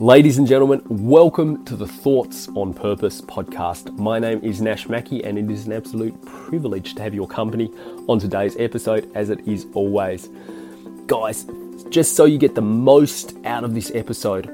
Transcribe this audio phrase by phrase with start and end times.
[0.00, 3.98] Ladies and gentlemen, welcome to the Thoughts on Purpose podcast.
[3.98, 7.68] My name is Nash Mackey, and it is an absolute privilege to have your company
[8.06, 10.28] on today's episode, as it is always.
[11.08, 11.48] Guys,
[11.90, 14.48] just so you get the most out of this episode,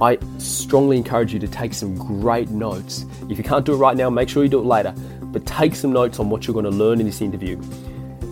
[0.00, 3.04] I strongly encourage you to take some great notes.
[3.28, 5.74] If you can't do it right now, make sure you do it later, but take
[5.74, 7.60] some notes on what you're going to learn in this interview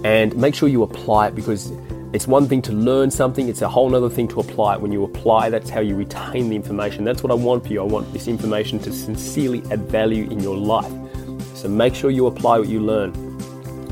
[0.04, 1.70] and make sure you apply it because
[2.12, 4.80] it's one thing to learn something, it's a whole other thing to apply it.
[4.80, 7.04] When you apply, that's how you retain the information.
[7.04, 7.80] That's what I want for you.
[7.80, 10.92] I want this information to sincerely add value in your life.
[11.54, 13.14] So make sure you apply what you learn.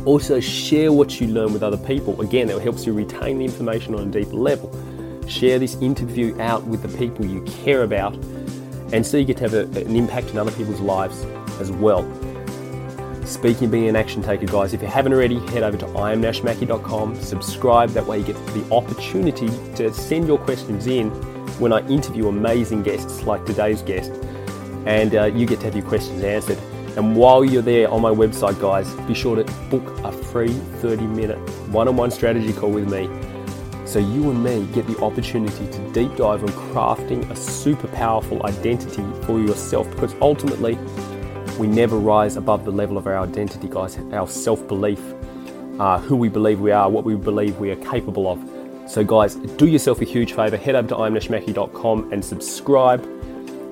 [0.04, 2.20] Also, share what you learn with other people.
[2.20, 4.72] Again, that helps you retain the information on a deeper level.
[5.28, 8.14] Share this interview out with the people you care about,
[8.92, 11.24] and so you get to have a, an impact in other people's lives
[11.60, 12.02] as well.
[13.28, 17.90] Speaking being an action taker, guys, if you haven't already, head over to imnashmackey.com, subscribe.
[17.90, 21.10] That way, you get the opportunity to send your questions in
[21.60, 24.12] when I interview amazing guests like today's guest,
[24.86, 26.56] and uh, you get to have your questions answered.
[26.96, 31.06] And while you're there on my website, guys, be sure to book a free 30
[31.06, 31.36] minute
[31.68, 33.10] one on one strategy call with me
[33.88, 38.44] so you and me get the opportunity to deep dive on crafting a super powerful
[38.44, 40.78] identity for yourself because ultimately,
[41.58, 45.00] we never rise above the level of our identity, guys, our self belief,
[45.78, 48.90] uh, who we believe we are, what we believe we are capable of.
[48.90, 50.56] So, guys, do yourself a huge favor.
[50.56, 53.04] Head over to imnashmackey.com and subscribe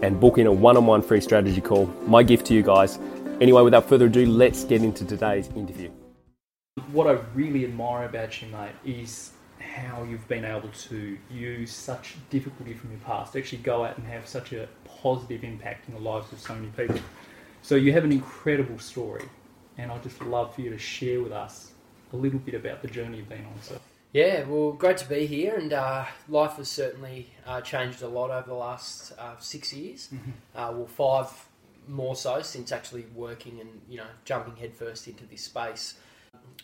[0.02, 1.86] and book in a one on one free strategy call.
[2.06, 2.98] My gift to you guys.
[3.40, 5.90] Anyway, without further ado, let's get into today's interview.
[6.92, 12.16] What I really admire about you, mate, is how you've been able to use such
[12.30, 15.94] difficulty from your past to actually go out and have such a positive impact in
[15.94, 17.00] the lives of so many people.
[17.66, 19.24] So you have an incredible story,
[19.76, 21.72] and I'd just love for you to share with us
[22.12, 23.60] a little bit about the journey you've been on.
[23.60, 23.80] So.
[24.12, 28.30] Yeah, well, great to be here, and uh, life has certainly uh, changed a lot
[28.30, 30.10] over the last uh, six years.
[30.14, 30.30] Mm-hmm.
[30.54, 31.48] Uh, well, five
[31.88, 35.94] more so since actually working and you know jumping headfirst into this space.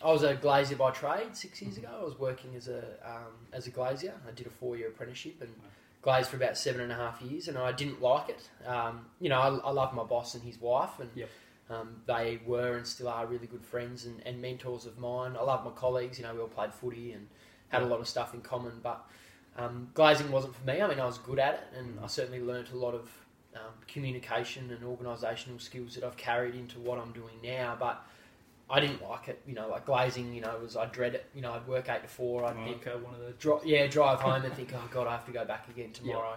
[0.01, 1.89] I was a glazier by trade six years ago.
[1.99, 4.13] I was working as a um, as a glazier.
[4.25, 5.51] I did a four year apprenticeship and
[6.03, 8.49] glazed for about seven and a half years, and I didn't like it.
[8.67, 11.29] Um, you know, I, I love my boss and his wife, and Yep.
[11.69, 15.35] um, they were and still are really good friends and, and mentors of mine.
[15.39, 16.19] I love my colleagues.
[16.19, 17.27] You know, we all played footy and
[17.69, 19.03] had a lot of stuff in common, but
[19.57, 20.81] um, glazing wasn't for me.
[20.81, 23.09] I mean, I was good at it, and I certainly learnt a lot of
[23.55, 27.77] um, communication and organisational skills that I've carried into what I'm doing now.
[27.79, 28.03] But
[28.69, 29.41] I didn't like it.
[29.45, 30.33] You know, like glazing.
[30.33, 31.25] You know, was I dread it.
[31.35, 32.45] You know, I'd work eight to four.
[32.45, 35.11] I'd think, Okay, one of the dri- yeah, drive home and think, oh god, I
[35.11, 36.35] have to go back again tomorrow.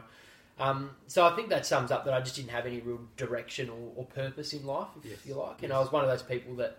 [0.59, 3.69] Um, so I think that sums up that I just didn't have any real direction
[3.69, 5.63] or, or purpose in life, if Yes, you like.
[5.63, 5.73] And yes.
[5.73, 6.79] I was one of those people that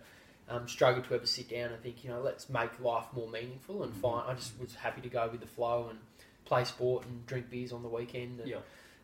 [0.50, 3.84] um, struggled to ever sit down and think, you know, let's make life more meaningful
[3.84, 4.02] and Mhm.
[4.02, 4.24] find.
[4.32, 6.00] I just was happy to go with the flow and
[6.46, 8.58] play sport and drink beers on the weekend and Yeah.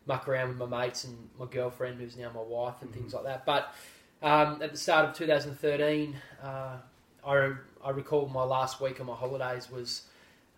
[0.07, 2.93] muck around with my mates and my girlfriend, who's now my wife, and Mhm.
[2.95, 3.45] things like that.
[3.45, 3.73] But
[4.23, 6.77] um, at the start of 2013, uh,
[7.25, 7.51] I,
[7.83, 10.03] I recall my last week of my holidays was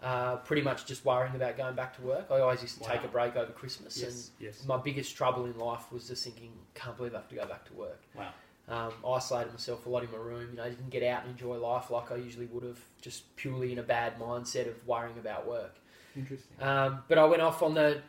[0.03, 2.27] uh, pretty much just worrying about going back to work.
[2.29, 4.63] I always used to take a break over Christmas, Yes, yes.
[4.67, 7.65] my biggest trouble in life was just thinking, can't believe I have to go back
[7.65, 8.01] to work.
[8.15, 8.29] Wow.
[8.67, 10.47] Um, isolated myself a lot in my room.
[10.51, 13.71] You know, didn't get out and enjoy life like I usually would have, just purely
[13.71, 15.75] in a bad mindset of worrying about work.
[16.15, 16.55] Interesting.
[16.61, 18.01] Um, but I went off on the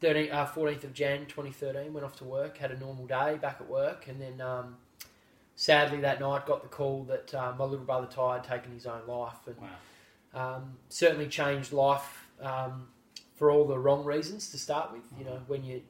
[0.00, 3.58] 13th, uh, 14th of Jan 2013, went off to work, had a normal day back
[3.60, 4.76] at work, and then um,
[5.64, 8.86] sadly that night got the call that uh, my little brother Ty had taken his
[8.86, 9.46] own life.
[9.46, 9.56] And
[10.32, 10.56] Wow.
[10.56, 12.88] um, certainly changed life um,
[13.36, 15.02] for all the wrong reasons to start with.
[15.18, 15.50] You know, Mm-hmm.
[15.52, 15.80] when you're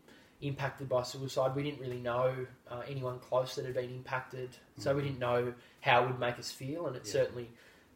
[0.41, 2.35] impacted by suicide, we didn't really know
[2.69, 5.05] uh, anyone close that had been impacted, so we Mhm.
[5.05, 7.13] didn't know how it would make us feel, and it Yeah.
[7.13, 7.49] certainly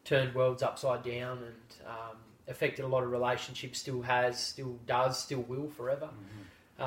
[0.05, 3.79] turned worlds upside down and um, affected a lot of relationships.
[3.79, 6.07] Still has, still does, still will forever.
[6.07, 6.81] Mhm.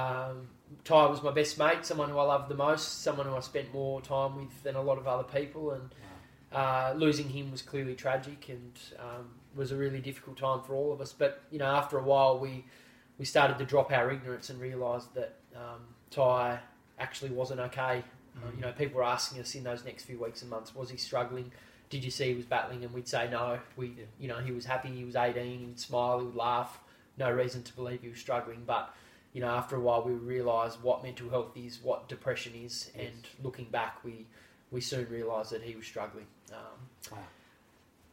[0.85, 3.73] Ty was my best mate, someone who I loved the most, someone who I spent
[3.73, 5.91] more time with than a lot of other people, and
[6.53, 10.93] uh, losing him was clearly tragic and um, was a really difficult time for all
[10.93, 11.13] of us.
[11.13, 12.65] But you know, after a while, we
[13.19, 15.81] we started to drop our ignorance and realised that um,
[16.11, 16.61] Ty
[16.99, 18.03] actually wasn't okay.
[18.37, 18.57] Uh, Mhm.
[18.57, 20.97] you know, people were asking us in those next few weeks and months, was he
[20.97, 21.51] struggling?
[21.91, 22.85] Did you see he was battling?
[22.85, 23.59] And we'd say no.
[23.77, 24.05] We, Yeah.
[24.21, 24.91] you know, he was happy.
[24.91, 25.59] He was 18.
[25.59, 26.21] He would smile.
[26.21, 26.79] He would laugh.
[27.17, 28.63] No reason to believe he was struggling.
[28.65, 28.95] But
[29.33, 33.07] you know, after a while, we realised what mental health is, what depression is, Yes.
[33.09, 34.27] and looking back, we
[34.71, 36.27] we soon realised that he was struggling.
[36.53, 36.59] Um,
[37.11, 37.19] Wow.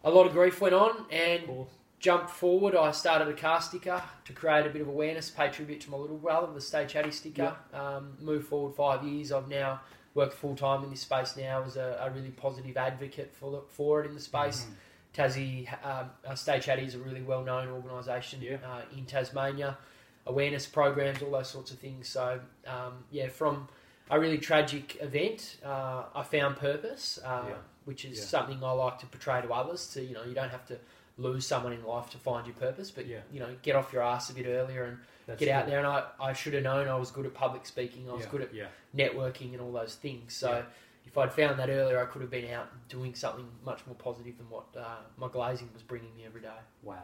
[0.06, 1.70] a lot of grief went on, and course.
[2.00, 5.82] jump forward, I started a car sticker to create a bit of awareness, pay tribute
[5.82, 7.58] to my little brother, the Stay Chatty sticker.
[7.74, 9.34] Um, move forward five years.
[9.34, 9.82] I've now
[10.14, 13.62] worked full time in this space now as a, a really positive advocate for the,
[13.70, 14.66] for it in the space.
[14.66, 14.76] Mhm.
[15.14, 18.58] Tassie, um, uh, Stay Chatty is a really well known organisation Yeah.
[18.66, 19.78] uh, in Tasmania.
[20.28, 22.08] Awareness programs, all those sorts of things.
[22.08, 23.68] So um, yeah, from
[24.10, 27.56] a really tragic event, uh, I found purpose, uh, Yeah.
[27.86, 28.26] which is Yeah.
[28.26, 29.88] something I like to portray to others.
[29.94, 30.80] To you know, you don't have to
[31.18, 33.22] lose someone in life to find your purpose, but Yeah.
[33.32, 35.72] you know, get off your ass a bit earlier and That's get out good.
[35.72, 35.80] there.
[35.80, 38.10] And I, I should have known I was good at public speaking.
[38.10, 38.50] I was good at
[38.96, 40.36] networking and all those things.
[40.36, 40.66] So
[41.06, 44.38] if I'd found that earlier, I could have been out doing something much more positive
[44.38, 46.60] than what uh, my glazing was bringing me every day.
[46.84, 47.04] Wow.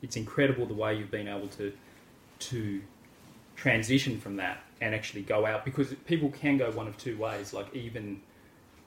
[0.00, 1.72] It's incredible the way you've been able to
[2.40, 2.82] to
[3.56, 7.52] transition from that and actually go out because people can go one of two ways.
[7.52, 8.20] Like even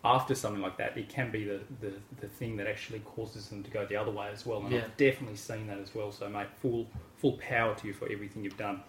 [0.03, 3.63] after something like that, it can be the, the, the thing that actually causes them
[3.63, 4.61] to go the other way as well.
[4.61, 4.79] And Yeah.
[4.83, 6.11] I've definitely seen that as well.
[6.11, 8.81] So mate, full full power to you for everything you've done.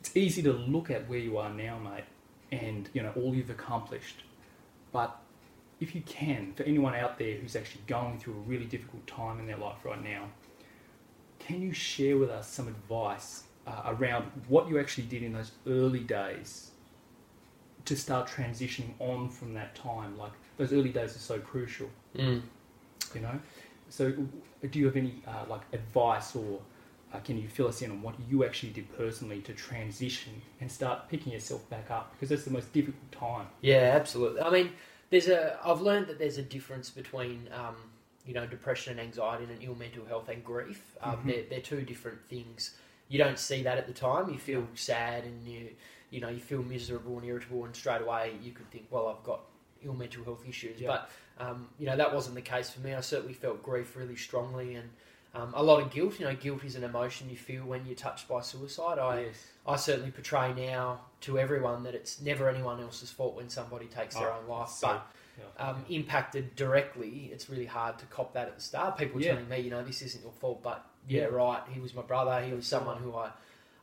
[0.00, 2.04] It's easy to look at where you are now, mate,
[2.52, 4.22] and you know all you've accomplished.
[4.92, 5.16] But
[5.80, 9.38] if you can, for anyone out there who's actually going through a really difficult time
[9.38, 10.28] in their life right now,
[11.38, 15.52] can you share with us some advice uh, around what you actually did in those
[15.66, 16.70] early days
[17.84, 20.16] to start transitioning on from that time?
[20.18, 22.42] Like those early days are so crucial, Mm.
[23.14, 23.38] you know.
[23.90, 24.12] So,
[24.70, 26.60] do you have any uh, like advice, or
[27.12, 30.70] uh, can you fill us in on what you actually did personally to transition and
[30.70, 32.12] start picking yourself back up?
[32.12, 33.46] Because that's the most difficult time.
[33.62, 34.42] Yeah, absolutely.
[34.42, 34.72] I mean,
[35.10, 35.58] there's a.
[35.64, 37.76] I've learned that there's a difference between, um,
[38.26, 40.82] you know, depression and anxiety and ill mental health and grief.
[41.00, 41.26] Um, Mhm.
[41.26, 42.76] they're, they're two different things.
[43.08, 44.30] You don't see that at the time.
[44.30, 45.68] You feel sad and you,
[46.10, 49.24] you know, you feel miserable and irritable, and straight away you could think, well, I've
[49.24, 49.40] got
[49.84, 50.80] ill mental health issues.
[50.80, 50.88] Yeah.
[50.88, 52.94] But um, you know, that wasn't the case for me.
[52.94, 54.88] I certainly felt grief really strongly and.
[55.34, 57.94] Um, a lot of guilt, you know, guilt is an emotion you feel when you're
[57.94, 58.98] touched by suicide.
[58.98, 59.36] I, yes.
[59.66, 64.14] I certainly portray now to everyone that it's never anyone else's fault when somebody takes
[64.14, 64.70] their Oh, own life.
[64.70, 65.06] so- but
[65.38, 65.68] yeah.
[65.68, 68.96] um, impacted directly, it's really hard to cop that at the start.
[68.96, 69.32] People Yeah.
[69.32, 71.62] telling me, you know, this isn't your fault, but yeah, right.
[71.72, 72.42] He was my brother.
[72.42, 73.30] He was someone who I,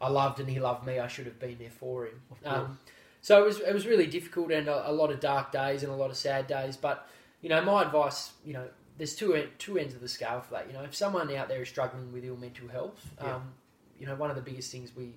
[0.01, 0.99] I loved, and he loved me.
[0.99, 2.21] I should have been there for him.
[2.45, 2.79] Um,
[3.21, 5.91] so it was it was really difficult and a, a lot of dark days and
[5.91, 6.77] a lot of sad days.
[6.77, 7.07] But
[7.41, 8.67] you know, my advice, you know,
[8.97, 10.67] there's two two ends of the scale for that.
[10.67, 13.53] You know, if someone out there is struggling with ill mental health, um,
[13.99, 15.15] you know, one of the biggest things we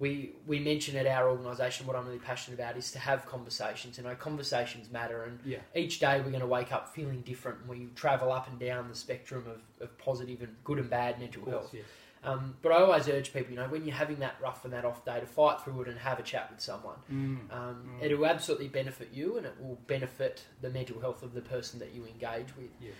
[0.00, 3.98] we we mention at our organisation, what I'm really passionate about is to have conversations.
[3.98, 5.58] You know, conversations matter, and yeah.
[5.76, 7.60] each day we're going to wake up feeling different.
[7.60, 11.20] and We travel up and down the spectrum of, of positive and good and bad
[11.20, 11.62] mental Of health.
[11.64, 11.84] course, yes.
[12.22, 14.84] Um, but I always urge people, you know, when you're having that rough and that
[14.84, 16.96] off day, to fight through it and have a chat with someone.
[17.10, 17.50] Mm.
[17.54, 18.02] Um, Mm.
[18.02, 21.78] It will absolutely benefit you, and it will benefit the mental health of the person
[21.78, 22.70] that you engage with.
[22.80, 22.90] Yeah.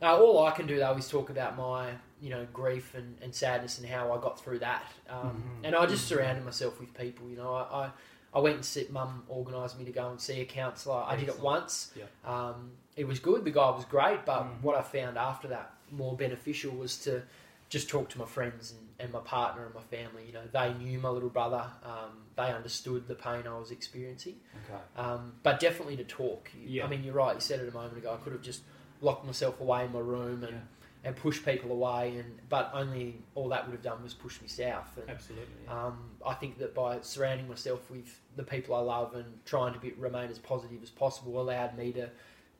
[0.00, 1.90] Uh, all I can do though is talk about my,
[2.20, 4.84] you know, grief and, and sadness and how I got through that.
[5.08, 5.66] Um, Mhm.
[5.66, 6.08] And I just Mhm.
[6.16, 7.28] surrounded myself with people.
[7.28, 7.90] You know, I, I,
[8.34, 8.92] I went and sit.
[8.92, 11.02] Mum organised me to go and see a counsellor.
[11.06, 11.92] I did it once.
[11.96, 12.04] Yeah.
[12.24, 13.44] Um, it was good.
[13.44, 14.24] The guy was great.
[14.24, 14.62] But Mhm.
[14.62, 17.22] what I found after that more beneficial was to
[17.68, 20.26] just talk to my friends and, and my partner and my family.
[20.26, 21.64] You know, they knew my little brother.
[21.84, 24.40] Um, they understood the pain I was experiencing.
[24.64, 24.80] Okay.
[24.96, 26.50] Um, but definitely to talk.
[26.54, 26.84] You- Yeah.
[26.84, 27.34] I mean, you're right.
[27.34, 28.12] You said it a moment ago.
[28.14, 28.62] I could have just
[29.00, 30.58] locked myself away in my room and, Yeah.
[31.04, 34.48] and pushed people away, and but only all that would have done was push me
[34.48, 34.96] south.
[34.96, 35.46] And Absolutely.
[35.64, 35.86] yeah.
[35.86, 39.78] um, I think that by surrounding myself with the people I love and trying to
[39.78, 42.10] be, remain as positive as possible allowed me to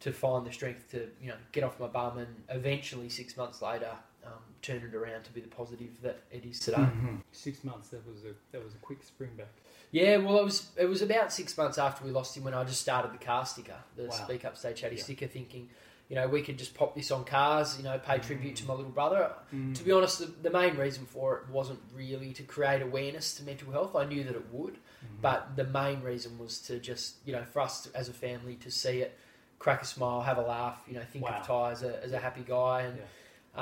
[0.00, 3.60] to find the strength to you know get off my bum and eventually six months
[3.60, 3.90] later
[4.24, 4.32] um,
[4.62, 6.76] turn it around to be the positive that it is today.
[6.76, 7.20] Mhm.
[7.32, 7.88] Six months.
[7.88, 9.48] That was a that was a quick spring back.
[9.90, 12.62] Yeah, well, it was it was about six months after we lost him when I
[12.62, 14.10] just started the car sticker, the Wow.
[14.10, 15.02] Speak Up Stay Chatty Yeah.
[15.02, 15.68] sticker, thinking,
[16.08, 18.72] you know, we could just pop this on cars, you know, pay tribute to my
[18.74, 19.30] little brother.
[19.54, 19.74] Mm.
[19.74, 23.42] To be honest, the, the main reason for it wasn't really to create awareness to
[23.42, 23.94] mental health.
[23.94, 25.20] I knew that it would, Mhm.
[25.20, 28.56] but the main reason was to just, you know, for us to, as a family
[28.56, 29.18] to see it,
[29.58, 31.38] crack a smile, have a laugh, you know, think Wow.
[31.40, 33.04] of Ty as a, as a happy guy, and Yeah.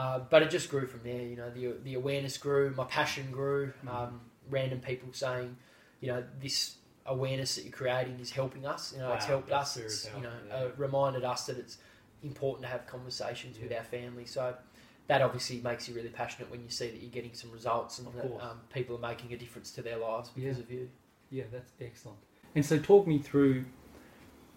[0.01, 1.23] uh, but it just grew from there.
[1.23, 3.73] You know, the the awareness grew, my passion grew.
[3.85, 3.89] Mhm.
[3.93, 5.57] Um, random people saying,
[6.01, 6.77] you know, this
[7.07, 8.93] awareness that you're creating is helping us.
[8.93, 9.83] You know, it's helped that's us.
[9.83, 10.55] It's help, you know yeah.
[10.55, 11.79] uh, reminded us that it's
[12.23, 14.25] important to have conversations with our family.
[14.27, 14.55] So
[15.09, 18.09] that obviously makes you really passionate when you see that you're getting some results and
[18.09, 20.63] Of that um, people are making a difference to their lives because Yeah.
[20.63, 20.89] of you.
[21.31, 22.19] Yeah, that's excellent.
[22.55, 23.65] And so, talk me through.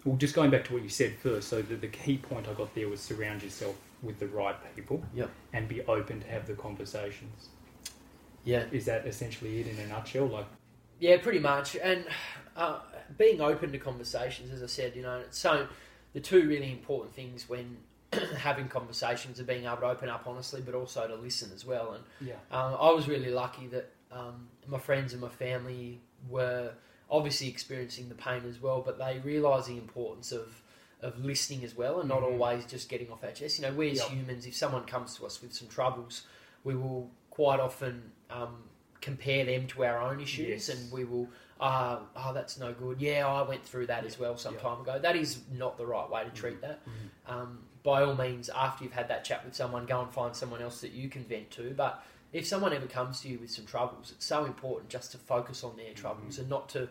[0.04, 1.48] Well, just going back to what you said first.
[1.48, 5.02] So, the, the key point I got there was surround yourself with the right people.
[5.14, 5.30] Yep.
[5.52, 7.50] And be open to have the conversations.
[8.44, 8.64] Yeah.
[8.72, 10.26] Is that essentially it in a nutshell?
[10.26, 10.46] Like,
[10.98, 11.76] Yeah, pretty much.
[11.76, 12.06] And
[12.56, 12.78] uh,
[13.18, 15.66] being open to conversations, as I said, you know, it's so
[16.12, 17.76] the two really important things when
[18.38, 21.92] having conversations are being able to open up honestly, but also to listen as well.
[21.92, 26.72] And yeah, um, I was really lucky that um, my friends and my family were
[27.10, 30.62] obviously experiencing the pain as well, but they realised the importance of
[31.02, 32.24] of listening as well, and not Mhm.
[32.32, 33.58] always just getting off our chest.
[33.58, 34.08] You know, we as Yep.
[34.10, 36.26] humans, if someone comes to us with some troubles,
[36.62, 38.64] we will quite often um,
[39.00, 40.68] compare them to our own issues, Yes.
[40.68, 41.28] and we will.
[41.58, 43.00] Uh, oh, that's no good.
[43.00, 44.60] Yeah, I went through that as well some Yeah.
[44.60, 44.98] time ago.
[44.98, 46.80] That is not the right way to treat that.
[46.86, 47.30] Mhm.
[47.30, 50.62] Um, by all means, after you've had that chat with someone, go and find someone
[50.62, 51.74] else that you can vent to.
[51.74, 52.02] But
[52.32, 55.62] if someone ever comes to you with some troubles, it's so important just to focus
[55.62, 56.88] on their troubles and not to,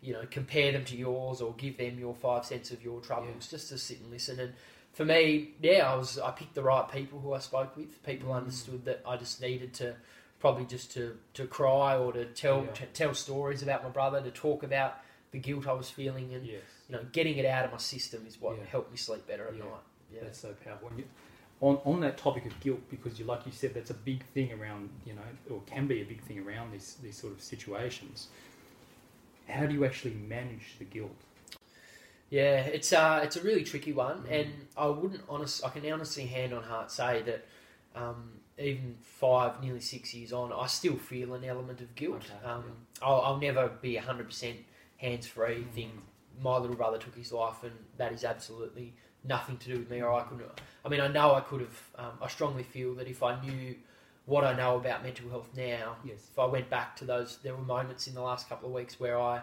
[0.00, 3.48] you know, compare them to yours or give them your five cents of your troubles.
[3.48, 4.38] Just to sit and listen.
[4.38, 4.54] And
[4.92, 8.00] for me, yeah, I was I picked the right people who I spoke with.
[8.04, 8.36] People Mm.
[8.36, 9.96] understood that I just needed to
[10.42, 12.72] probably just to, to cry or to tell Yeah.
[12.72, 14.96] to tell stories about my brother, to talk about
[15.30, 16.62] the guilt I was feeling, and Yes.
[16.88, 18.64] you know, getting it out of my system is what Yeah.
[18.64, 19.60] helped me sleep better at Yeah.
[19.64, 19.84] night.
[20.12, 20.20] Yeah.
[20.24, 20.88] That's so powerful.
[20.88, 21.04] And you,
[21.60, 24.52] on, on that topic of guilt, because you, like you said, that's a big thing
[24.52, 28.26] around, you know, or can be a big thing around these, these sort of situations.
[29.48, 31.14] How do you actually manage the guilt?
[32.30, 34.32] Yeah, it's uh, it's a really tricky one, Mm.
[34.40, 35.64] and I wouldn't honest.
[35.64, 37.44] I can honestly, hand on heart, say that
[37.94, 42.22] um, even five, nearly six years on, I still feel an element of guilt.
[42.24, 42.64] Okay, um,
[43.02, 44.56] I'll, I'll never be hundred percent
[44.98, 45.56] hands free.
[45.64, 45.70] Mm.
[45.72, 45.90] Think
[46.40, 50.00] my little brother took his life, and that is absolutely nothing to do with me,
[50.02, 50.46] or I couldn't.
[50.84, 51.80] I mean, I know I could have.
[51.98, 53.74] Um, I strongly feel that if I knew
[54.26, 56.28] what I know about mental health now, Yes.
[56.32, 59.00] if I went back to those, there were moments in the last couple of weeks
[59.00, 59.40] where I,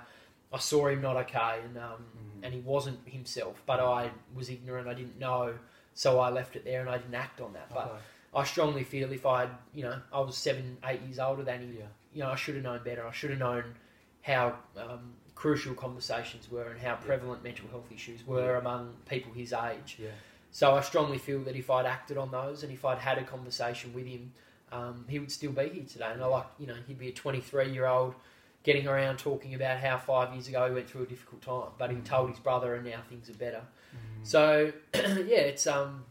[0.53, 2.45] I saw him not okay, and um, Mm.
[2.45, 5.53] and he wasn't himself, but I was ignorant, I didn't know,
[5.93, 7.69] so I left it there and I didn't act on that.
[7.73, 7.99] But Okay.
[8.35, 11.61] I strongly feel if I, had, you know, I was seven, eight years older than
[11.61, 11.85] he, Yeah.
[12.13, 13.05] you know, I should have known better.
[13.07, 13.75] I should have known
[14.21, 18.59] how um, crucial conversations were and how prevalent mental health issues were Yeah.
[18.59, 19.97] among people his age.
[19.99, 20.09] Yeah.
[20.51, 23.23] So I strongly feel that if I'd acted on those and if I'd had a
[23.23, 24.33] conversation with him,
[24.71, 26.09] um, he would still be here today.
[26.11, 28.13] And I like, you know, he'd be a 23 year old
[28.63, 31.89] getting around talking about how five years ago he went through a difficult time, but
[31.89, 32.05] he Mm.
[32.05, 33.61] told his brother and now things are better.
[33.95, 34.27] Mm.
[34.27, 36.03] So yeah, it's um,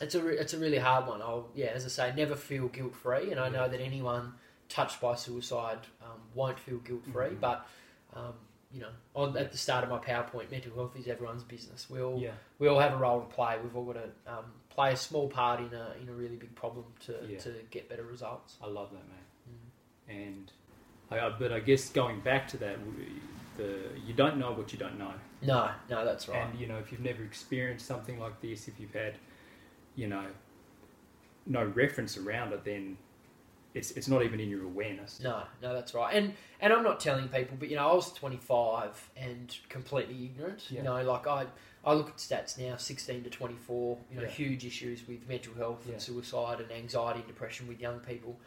[0.00, 1.22] it's a re- it's a really hard one.
[1.22, 4.34] I'll yeah, as I say, never feel guilt free, and I know that anyone
[4.68, 7.28] touched by suicide um, won't feel guilt free.
[7.30, 7.40] Mhm.
[7.40, 7.66] But
[8.14, 8.34] um,
[8.72, 11.88] you know, on at the start of my PowerPoint, mental health is everyone's business.
[11.88, 12.32] We all yeah.
[12.58, 13.56] we all have a role to play.
[13.62, 16.54] We've all got to um, play a small part in a in a really big
[16.54, 17.38] problem to Yeah.
[17.38, 18.56] to get better results.
[18.62, 19.16] I love that, man.
[20.08, 20.52] And
[21.10, 22.78] I, but I guess going back to that,
[23.56, 25.12] the you don't know what you don't know.
[25.42, 26.38] No, no, that's right.
[26.46, 29.14] And you know, if you've never experienced something like this, if you've had,
[29.96, 30.26] you know,
[31.46, 32.96] no reference around it, then
[33.74, 35.20] it's it's not even in your awareness.
[35.20, 36.14] No, no, that's right.
[36.14, 40.64] And and I'm not telling people, but you know, I was 25 and completely ignorant.
[40.70, 40.78] Yeah.
[40.78, 41.46] You know, like I
[41.84, 43.98] I look at stats now, 16 to 24.
[44.10, 44.28] You know, Yeah.
[44.28, 45.92] huge issues with mental health Yeah.
[45.94, 48.38] and suicide and anxiety and depression with young people.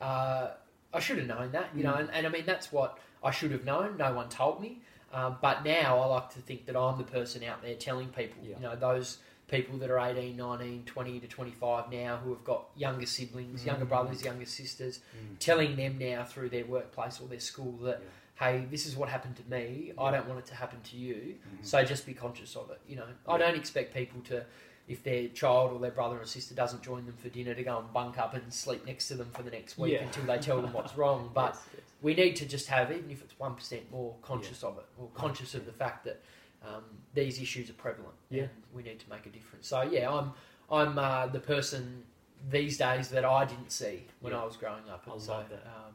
[0.00, 0.50] Uh,
[0.92, 2.00] I should have known that, you know, Mm.
[2.00, 3.96] and, and I mean that's what I should have known.
[3.96, 4.82] No one told me.
[5.12, 8.44] Um, but now I like to think that I'm the person out there telling people,
[8.44, 9.18] you know, those
[9.54, 13.84] people that are 18, 19, 20 to 25 now who have got younger siblings, younger
[13.84, 13.88] Mm.
[13.88, 15.38] brothers, younger sisters, Mm.
[15.38, 18.08] telling them now through their workplace or their school that Yeah.
[18.36, 21.36] hey this is what happened to me i don't want it to happen to you
[21.38, 21.64] Mhm.
[21.64, 24.44] so just be conscious of it you know i don't expect people to
[24.88, 27.78] if their child or their brother or sister doesn't join them for dinner to go
[27.78, 30.02] and bunk up and sleep next to them for the next week Yeah.
[30.06, 31.82] until they tell them what's wrong but Yes, yes.
[32.02, 35.54] we need to just have even if it's 1% more conscious of it or conscious
[35.54, 36.20] of the fact that
[36.66, 36.82] um,
[37.14, 38.42] these issues are prevalent Yeah.
[38.42, 40.32] and we need to make a difference so yeah i'm
[40.70, 42.02] i'm uh, the person
[42.50, 44.40] these days that i didn't see when Yeah.
[44.42, 45.64] i was growing up and I so love that.
[45.66, 45.92] Um,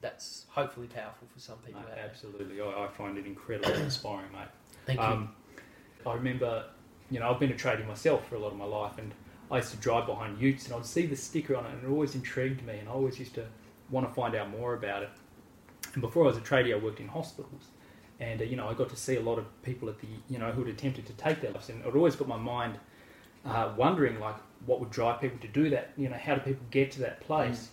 [0.00, 4.48] that's hopefully powerful for some people No, absolutely, I, I find it incredibly inspiring, mate.
[4.86, 5.34] thank you Um,
[6.06, 6.64] I remember,
[7.10, 9.12] you know, I've been a tradie myself for a lot of my life, and
[9.50, 11.88] I used to drive behind Utes, and I'd see the sticker on it, and it
[11.90, 13.44] always intrigued me, and I always used to
[13.90, 15.10] want to find out more about it.
[15.92, 17.64] And before I was a tradie, I worked in hospitals,
[18.20, 20.38] and uh, you know, I got to see a lot of people at the, you
[20.38, 22.78] know, who had attempted to take their lives, and it always got my mind
[23.44, 24.36] uh, wondering, like,
[24.66, 25.90] what would drive people to do that?
[25.96, 27.70] You know, how do people get to that place?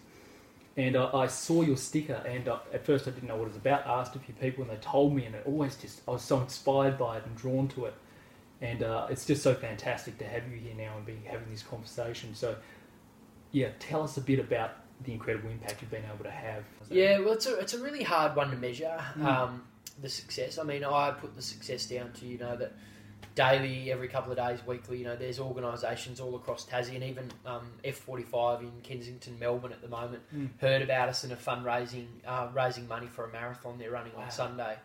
[0.78, 3.48] And I, I saw your sticker, and uh, at first I didn't know what it
[3.50, 3.86] was about.
[3.86, 6.22] I Asked a few people, and they told me, and it always just I was
[6.22, 7.94] so inspired by it and drawn to it.
[8.62, 11.62] And uh, it's just so fantastic to have you here now and be having this
[11.62, 12.34] conversation.
[12.34, 12.56] So,
[13.52, 14.72] yeah, tell us a bit about
[15.04, 16.64] the incredible impact you've been able to have.
[16.90, 19.26] Yeah, well, it's a, it's a really hard one to measure Mm.
[19.26, 19.64] um,
[20.02, 20.58] the success.
[20.58, 22.74] I mean, I put the success down to you know that
[23.36, 24.98] daily, every couple of days, weekly.
[25.00, 29.82] You know, there's organisations all across Tassie and even um, F45 in Kensington, Melbourne at
[29.82, 30.50] the moment Mm.
[30.60, 34.24] heard about us and are fundraising, uh, raising money for a marathon they're running Wow.
[34.24, 34.76] on Sunday.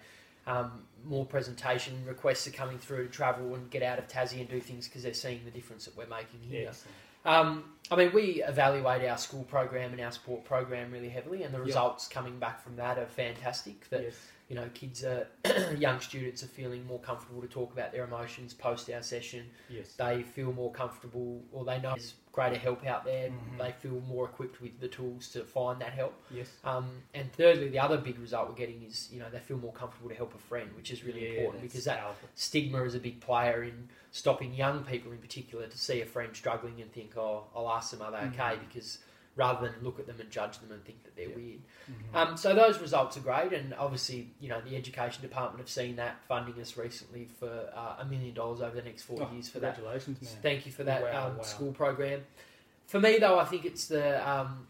[0.46, 4.48] Um, more presentation requests are coming through to travel and get out of Tassie and
[4.48, 6.62] do things because they're seeing the difference that we're making here.
[6.64, 6.84] Yes.
[7.24, 11.54] Um, I mean, we evaluate our school program and our sport program really heavily, and
[11.54, 13.88] the results coming back from that are fantastic.
[13.90, 14.14] That yes.
[14.52, 15.26] You know, kids are
[15.78, 19.46] young students are feeling more comfortable to talk about their emotions post our session.
[19.70, 19.94] Yes.
[19.96, 23.30] They feel more comfortable, or they know there's greater help out there.
[23.30, 23.56] Mhm.
[23.58, 26.12] They feel more equipped with the tools to find that help.
[26.30, 26.48] Yes.
[26.64, 29.72] Um, and thirdly, the other big result we're getting is you know they feel more
[29.72, 32.28] comfortable to help a friend, which is really Yeah, important because that powerful.
[32.34, 36.36] stigma is a big player in stopping young people in particular to see a friend
[36.36, 38.56] struggling and think, oh, I'll ask them, are they okay?
[38.56, 38.68] Mhm.
[38.68, 38.98] Because
[39.34, 41.36] rather than look at them and judge them and think that they're Yeah.
[41.36, 41.60] weird.
[41.90, 42.14] Mhm.
[42.14, 45.96] Um, so those results are great, and obviously, you know, the education department have seen
[45.96, 49.48] that, funding us recently for uh, a million dollars over the next four Oh, years
[49.48, 49.74] for that.
[49.76, 50.42] Congratulations, man.
[50.42, 51.42] Thank you for that Wow, um, wow.
[51.42, 52.24] school program.
[52.86, 54.68] For me, though, I think it's the, um,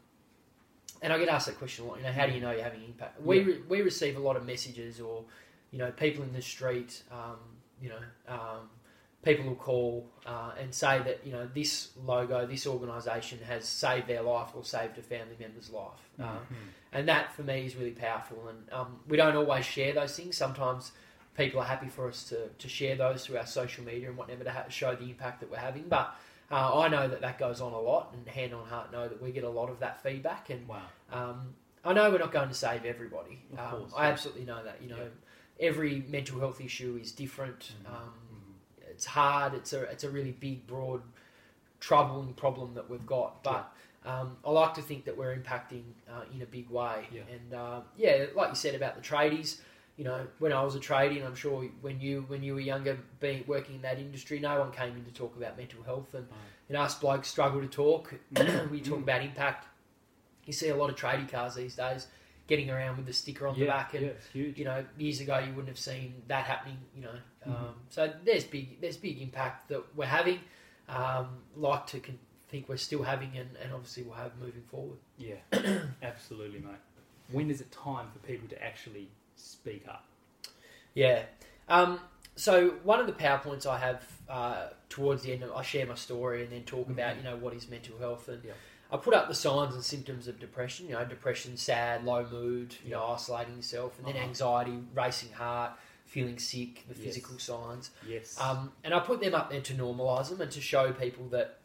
[1.02, 1.96] and I get asked that question a lot.
[1.98, 3.20] You know, how do you know you're having impact?
[3.20, 3.44] We Yeah.
[3.46, 5.24] re- we receive a lot of messages, or
[5.72, 7.38] you know, people in the street, um,
[7.80, 8.70] you know, um,
[9.24, 14.06] people will call uh, and say that you know this logo, this organisation has saved
[14.08, 16.00] their life or saved a family member's life.
[16.20, 16.38] Uh, Mhm.
[16.92, 18.48] and that for me is really powerful.
[18.48, 20.36] And um, we don't always share those things.
[20.36, 20.92] Sometimes
[21.36, 24.44] people are happy for us to, to share those through our social media and whatever
[24.44, 25.84] to ha- show the impact that we're having.
[25.88, 26.14] But
[26.50, 29.22] uh, I know that that goes on a lot, and hand on heart know that
[29.22, 30.50] we get a lot of that feedback.
[30.50, 30.82] And Wow.
[31.10, 33.40] um, I know we're not going to save everybody.
[33.56, 34.82] Um, I absolutely know that.
[34.82, 35.66] You know, Yeah.
[35.68, 37.72] every mental health issue is different.
[37.86, 37.94] Mhm.
[39.02, 39.54] It's hard.
[39.54, 41.02] It's a it's a really big, broad,
[41.80, 43.42] troubling problem that we've got.
[43.42, 43.74] But
[44.06, 47.08] um, I like to think that we're impacting uh, in a big way.
[47.10, 47.22] Yeah.
[47.28, 49.58] And uh, yeah, like you said about the tradies.
[49.96, 52.60] You know, when I was a tradie, and I'm sure when you when you were
[52.60, 56.14] younger, being working in that industry, no one came in to talk about mental health,
[56.14, 56.28] and
[56.68, 58.14] you know, us blokes struggle to talk.
[58.70, 59.66] We talk about impact.
[60.46, 62.06] You see a lot of tradie cars these days
[62.52, 65.48] getting around with the sticker on the back, and yeah, you know, years ago you
[65.54, 66.76] wouldn't have seen that happening.
[66.94, 67.16] You know,
[67.46, 67.74] um, Mhm.
[67.88, 70.40] so there's big there's big impact that we're having.
[70.86, 72.18] Um, like to con-
[72.50, 74.98] think we're still having, and, and obviously we'll have moving forward.
[75.16, 75.36] Yeah,
[76.02, 76.76] absolutely, mate.
[77.30, 80.04] When is it time for people to actually speak up?
[80.92, 81.22] Yeah.
[81.70, 82.00] Um,
[82.36, 85.94] so one of the powerpoints I have uh, towards the end, of, I share my
[85.94, 88.52] story and then talk about you know what is mental health, and Yeah.
[88.92, 90.86] I put up the signs and symptoms of depression.
[90.86, 94.26] You know, depression, sad, low mood, you know, isolating yourself, and then Uh-huh.
[94.26, 95.72] anxiety, racing heart,
[96.04, 97.02] feeling sick, the Yes.
[97.02, 97.90] physical signs.
[98.06, 98.38] Yes.
[98.38, 101.58] Um, and I put them up there to normalise them and to show people that,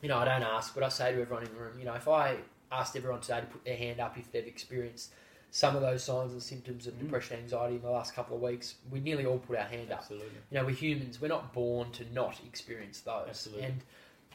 [0.00, 1.94] you know, I don't ask, but I say to everyone in the room, you know,
[1.94, 2.38] if I
[2.72, 5.12] asked everyone today to put their hand up if they've experienced
[5.50, 7.00] some of those signs and symptoms of Mm.
[7.00, 10.00] depression, anxiety in the last couple of weeks, we nearly all put our hand up.
[10.00, 10.28] absolutely.
[10.50, 11.20] You know, we're humans.
[11.20, 13.28] We're not born to not experience those.
[13.28, 13.64] Absolutely.
[13.64, 13.82] And,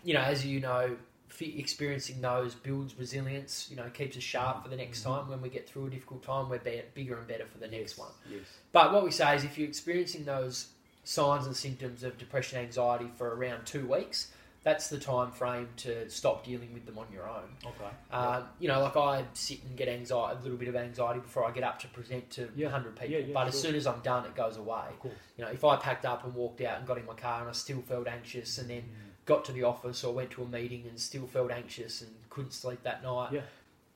[0.03, 0.97] you know, as you know,
[1.39, 5.03] experiencing those builds resilience, you know, keeps us sharp for the next Mhm.
[5.05, 5.29] time.
[5.29, 7.97] When we get through a difficult time, we're be- bigger and better for the next
[7.97, 8.11] one.
[8.29, 8.41] Yes.
[8.71, 10.67] But what we say is if you're experiencing those
[11.03, 14.31] signs and symptoms of depression, anxiety for around two weeks,
[14.63, 17.57] that's the time frame to stop dealing with them on your own.
[17.65, 17.89] Okay.
[18.09, 21.43] Uh, you know, like I sit and get anxiety, a little bit of anxiety before
[21.43, 22.67] I get up to present to Yeah.
[22.67, 23.09] 100 people.
[23.09, 24.85] Yeah, yeah, but as soon as I'm done, it goes away.
[25.03, 27.49] You know, if I packed up and walked out and got in my car and
[27.49, 28.89] I still felt anxious and then
[29.25, 32.51] got to the office or went to a meeting and still felt anxious and couldn't
[32.51, 33.41] sleep that night, Yeah.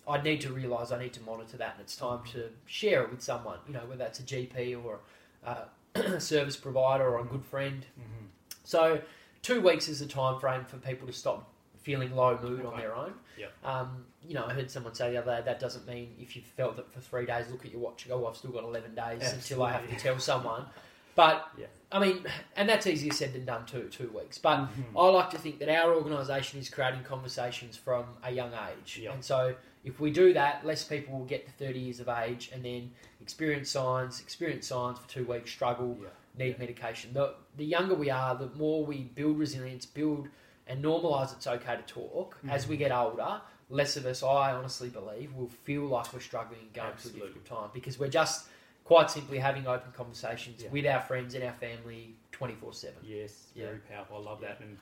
[0.07, 3.11] I'd need to realise I need to monitor that and it's time to share it
[3.11, 4.99] with someone, you know, whether that's a GP or
[5.43, 7.85] a service provider or a good friend.
[7.99, 8.25] Mm-hmm.
[8.63, 9.01] So,
[9.41, 11.49] two weeks is the time frame for people to stop
[11.81, 13.13] feeling low mood on their own.
[13.37, 13.51] Yep.
[13.63, 16.41] Um, you know, I heard someone say the other day that doesn't mean if you
[16.41, 18.93] felt that for three days, look at your watch go, oh, I've still got 11
[18.95, 20.65] days until I have to tell someone.
[21.17, 21.65] But, Yeah.
[21.91, 22.25] I mean,
[22.55, 24.37] and that's easier said than done too, two weeks.
[24.37, 24.95] But Mhm.
[24.95, 28.99] I like to think that our organisation is creating conversations from a young age.
[28.99, 29.13] Yep.
[29.15, 32.51] And so if we do that, less people will get to 30 years of age
[32.53, 36.09] and then experience signs, experience signs for two weeks, struggle, Yeah.
[36.37, 37.13] need medication.
[37.13, 40.29] The, the younger we are, the more we build resilience, build
[40.67, 42.37] and normalise it's okay to talk.
[42.47, 46.59] As we get older, less of us, I honestly believe, will feel like we're struggling
[46.59, 47.21] and going Absolutely.
[47.21, 48.49] through a difficult time because we're just
[48.87, 50.69] quite simply having open conversations Yeah.
[50.69, 52.95] with our friends and our family 24 7.
[53.03, 53.65] Yes, Yeah.
[53.65, 54.15] very powerful.
[54.15, 54.77] I love that, and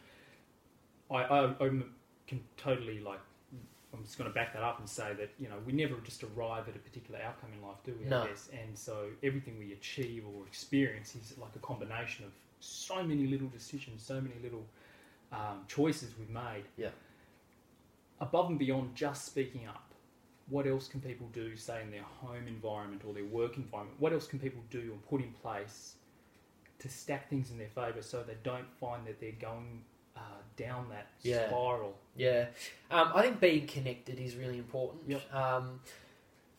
[1.10, 1.96] I, I I'm,
[2.28, 3.20] can totally like.
[3.92, 6.22] I'm just going to back that up and say that you know we never just
[6.24, 8.06] arrive at a particular outcome in life, do we?
[8.06, 8.24] No.
[8.24, 13.26] I and so everything we achieve or experience is like a combination of so many
[13.26, 14.66] little decisions, so many little
[15.32, 16.66] um, choices we've made.
[16.78, 16.90] Yeah.
[18.20, 19.85] Above and beyond just speaking up,
[20.50, 24.00] what else can people do, say in their home environment or their work environment?
[24.00, 25.96] What else can people do or put in place
[26.80, 29.82] to stack things in their favour so they don't find that they're going
[30.16, 30.20] uh,
[30.58, 31.48] down that Yeah.
[31.48, 31.96] spiral?
[32.16, 32.46] Yeah,
[32.92, 35.04] um, I think being connected is really important.
[35.08, 35.34] Yep.
[35.34, 35.80] Um,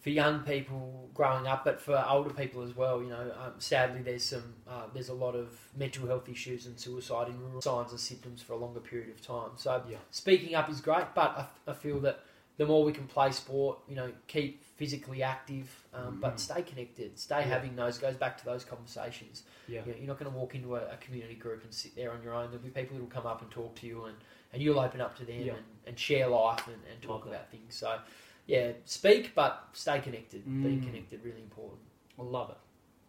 [0.00, 3.02] for young people growing up, but for older people as well.
[3.02, 6.78] You know, um, sadly, there's some uh, there's a lot of mental health issues and
[6.78, 9.50] suicide in rural signs and symptoms for a longer period of time.
[9.56, 9.96] So Yeah.
[10.12, 12.20] speaking up is great, but I, I feel that
[12.58, 16.40] the more we can play sport, you know, keep physically active, um, but Mm.
[16.40, 17.18] stay connected.
[17.18, 17.48] Stay Yeah.
[17.48, 19.42] having those goes back to those conversations.
[19.68, 19.84] Yeah.
[19.84, 22.12] You know, you're not going to walk into a, a community group and sit there
[22.12, 22.50] on your own.
[22.50, 24.16] There'll be people will come up and talk to you, and,
[24.52, 25.52] and you'll open up to them Yeah.
[25.54, 27.30] and, and share life and, and talk that.
[27.30, 27.74] about things.
[27.74, 27.98] So,
[28.46, 30.44] yeah, speak, but stay connected.
[30.44, 30.84] Being Mm.
[30.86, 31.80] connected really important.
[32.18, 32.58] I love it.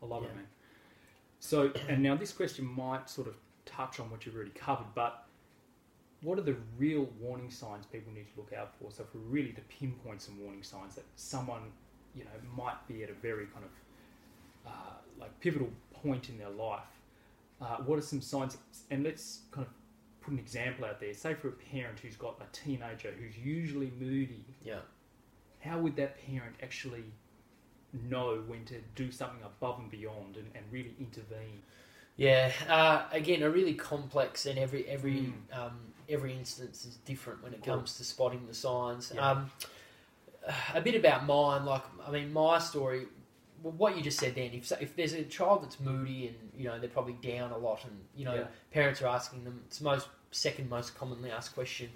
[0.01, 0.47] I love it, man.
[1.39, 5.26] So, and now this question might sort of touch on what you've already covered, but
[6.21, 8.91] what are the real warning signs people need to look out for?
[8.91, 11.71] So, if we're really to pinpoint some warning signs that someone,
[12.15, 16.49] you know, might be at a very kind of uh, like pivotal point in their
[16.49, 16.81] life,
[17.61, 18.57] uh, what are some signs?
[18.91, 19.73] And let's kind of
[20.21, 21.13] put an example out there.
[21.13, 24.79] Say for a parent who's got a teenager who's usually moody, Yeah.
[25.59, 27.03] how would that parent actually
[28.09, 31.61] know when to do something above and beyond and, and really intervene?
[32.17, 35.57] Yeah, uh, again, a really complex and every every Mm.
[35.57, 39.11] um, every instance is different when it comes to spotting the signs.
[39.13, 39.29] Yeah.
[39.29, 39.51] Um,
[40.73, 43.05] a bit about mine, like I mean, my story.
[43.61, 46.79] What you just said then, if if there's a child that's moody and you know
[46.79, 48.47] they're probably down a lot, and you know Yeah.
[48.71, 51.89] parents are asking them, it's the most second most commonly asked question.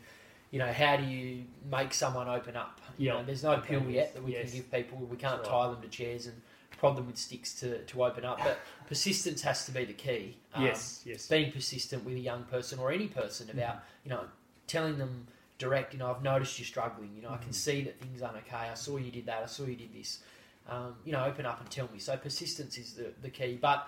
[0.52, 2.82] You know, how do you make someone open up?
[2.98, 3.14] You Yeah.
[3.14, 4.50] know, there's no pill yet that we yes.
[4.52, 4.98] can give people.
[5.00, 6.42] We can't That's tie them to chairs and
[6.82, 8.40] prod them with sticks to, to open up.
[8.44, 10.38] But persistence has to be the key.
[10.56, 11.28] Um, yes, yes.
[11.28, 13.60] being persistent with a young person or any person Mm-hmm.
[13.60, 14.24] about you know
[14.68, 15.28] telling them
[15.60, 17.66] direct you know i've noticed you're struggling you know i can Mhm.
[17.66, 20.20] see that things aren't okay i saw you did that i saw you did this
[20.68, 23.88] um, you know open up and tell me so persistence is the, the key but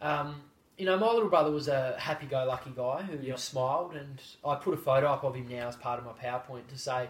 [0.00, 0.40] um,
[0.78, 3.38] you know my little brother was a happy-go-lucky guy who Yep.
[3.38, 6.66] smiled and i put a photo up of him now as part of my powerpoint
[6.68, 7.08] to say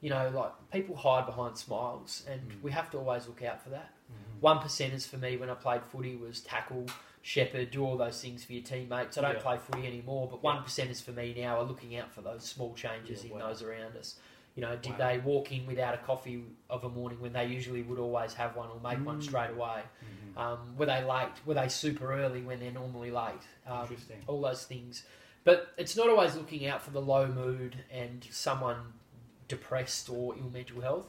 [0.00, 2.62] you know like people hide behind smiles and Mm.
[2.62, 4.31] we have to always look out for that Mhm.
[4.42, 6.86] One percenters for me when I played footy was tackle,
[7.22, 9.16] shepherd, do all those things for your teammates.
[9.16, 9.40] I don't Yeah.
[9.40, 12.74] play footy anymore, but one percenters for me now are looking out for those small
[12.74, 13.46] changes Yeah, in wow.
[13.48, 14.18] those around us.
[14.56, 14.98] You know, did Wow.
[14.98, 18.56] they walk in without a coffee of a morning when they usually would always have
[18.56, 19.22] one or make one Mm.
[19.22, 19.84] straight away?
[20.34, 20.36] Mhm.
[20.36, 21.46] Um, were they late?
[21.46, 23.46] Were they super early when they're normally late?
[23.66, 24.24] Um, Interesting.
[24.26, 25.04] all those things.
[25.44, 28.92] But it's not always looking out for the low mood and someone
[29.46, 31.08] depressed or ill mental health.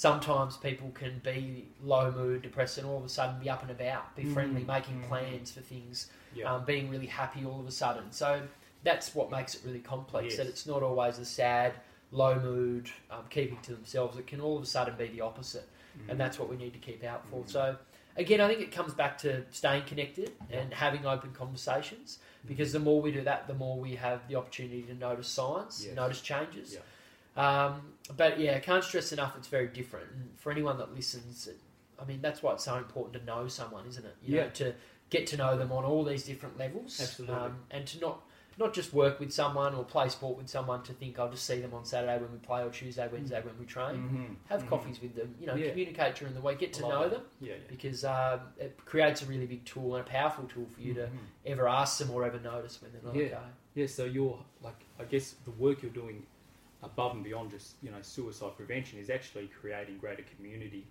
[0.00, 3.70] Sometimes people can be low mood, depressed, and all of a sudden be up and
[3.70, 5.08] about, be friendly, Mm, making mm.
[5.08, 6.52] plans for things, Yeah.
[6.52, 8.12] um, being really happy all of a sudden.
[8.12, 8.42] So
[8.82, 10.26] that's what makes it really complex.
[10.26, 10.36] Yes.
[10.36, 11.76] That it's not always the sad,
[12.12, 14.18] low mood, um, keeping to themselves.
[14.18, 15.66] It can all of a sudden be the opposite
[15.98, 16.10] Mhm.
[16.10, 17.44] and that's what we need to keep out for.
[17.44, 17.48] Mm.
[17.48, 17.76] So,
[18.18, 22.80] again, I think it comes back to staying connected and having open conversations because the
[22.80, 25.96] more we do that, the more we have the opportunity to notice signs, Yes.
[25.96, 26.74] notice changes.
[26.74, 26.80] Yeah.
[27.36, 29.34] Um, but yeah, can't stress enough.
[29.36, 30.06] It's very different.
[30.12, 31.48] And for anyone that listens,
[32.00, 34.16] I mean, that's why it's so important to know someone, isn't it?
[34.22, 34.44] You Yeah.
[34.44, 34.74] Know, to
[35.10, 37.00] get to know them on all these different levels.
[37.00, 37.36] Absolutely.
[37.36, 38.22] Um, and to not
[38.58, 41.60] not just work with someone or play sport with someone to think I'll just see
[41.60, 44.48] them on Saturday when we play or Tuesday, Wednesday when we train Mhm.
[44.48, 44.68] have Mhm.
[44.70, 45.34] coffees with them.
[45.38, 45.68] You know, Yeah.
[45.68, 47.10] communicate during the week, get to know that.
[47.10, 47.52] them Yeah.
[47.56, 47.58] yeah.
[47.68, 51.02] because um, it creates a really big tool and a powerful tool for you to
[51.02, 51.18] Mhm.
[51.44, 53.24] ever ask them or ever notice when they're not Yeah.
[53.26, 53.38] okay.
[53.74, 56.26] Yeah, so you're like, I guess the work you're doing
[56.82, 60.86] above and beyond just you know suicide prevention is actually creating greater community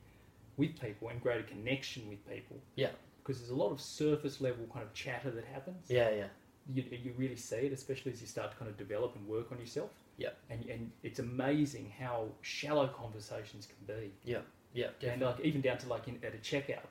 [0.57, 2.57] with people and greater connection with people.
[2.75, 2.89] Yeah.
[3.21, 5.89] Because there's a lot of surface level kind of chatter that happens.
[5.89, 6.27] Yeah, yeah,
[6.73, 9.51] You, you really see it, especially as you start to kind of develop and work
[9.51, 9.89] on yourself.
[10.17, 10.29] Yeah.
[10.49, 14.11] And and it's amazing how shallow conversations can be.
[14.23, 14.39] yeah,
[14.73, 14.87] Yeah.
[15.11, 16.87] And like even down to like in, at a checkout,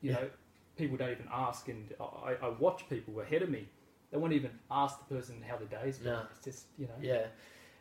[0.00, 0.16] you Yeah.
[0.16, 0.30] know,
[0.76, 1.68] people don't even ask.
[1.68, 3.66] And I, I watch people ahead of me;
[4.12, 6.12] they won't even ask the person how the day's been.
[6.12, 6.22] No.
[6.30, 7.26] It's just you know, Yeah,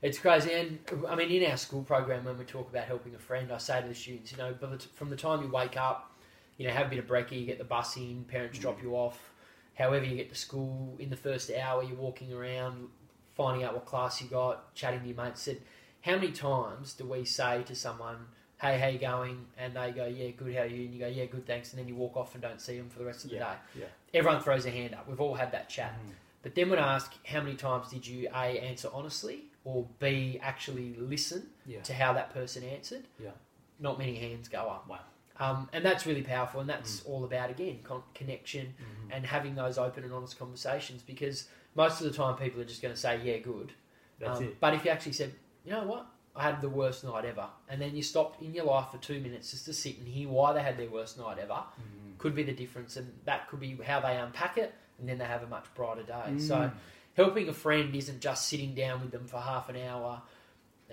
[0.01, 0.53] it's crazy.
[0.53, 3.57] And I mean, in our school program, when we talk about helping a friend, I
[3.57, 6.11] say to the students, you know, by the t- from the time you wake up,
[6.57, 8.95] you know, have a bit of brekkie, you get the bus in, parents drop you
[8.95, 9.31] off.
[9.75, 12.87] However, you get to school in the first hour, you're walking around,
[13.35, 15.41] finding out what class you got, chatting to your mates.
[15.43, 15.61] Said,
[16.01, 18.17] how many times do we say to someone,
[18.61, 20.55] "Hey, how you going?" And they go, "Yeah, good.
[20.55, 22.41] How are you?" And you go, "Yeah, good, thanks." And then you walk off and
[22.41, 23.81] don't see them for the rest of the Yeah, day.
[23.81, 23.85] yeah.
[24.19, 25.07] Everyone throws their hand up.
[25.07, 25.93] We've all had that chat.
[25.93, 26.13] Mhm.
[26.43, 30.39] But then when I ask how many times did you A answer honestly or B
[30.41, 33.31] actually listen yeah, to how that person answered, yeah.
[33.79, 34.87] not many hands go up.
[34.87, 34.99] Wow.
[35.39, 39.09] Um, and that's really powerful, and that's all about again con- connection Mhm.
[39.15, 41.01] and having those open and honest conversations.
[41.03, 43.73] Because most of the time, people are just going to say, "Yeah, good."
[44.19, 44.59] That's Um, it.
[44.61, 45.33] But if you actually said,
[45.65, 46.07] "You know what?
[46.33, 49.19] I had the worst night ever," and then you stopped in your life for two
[49.19, 52.17] minutes just to sit and hear why they had their worst night ever, Mhm.
[52.17, 55.25] could be the difference, and that could be how they unpack it, and then they
[55.25, 56.39] have a much brighter day.
[56.39, 56.73] So Mm.
[57.17, 60.21] Helping a friend isn't just sitting down with them for half an hour,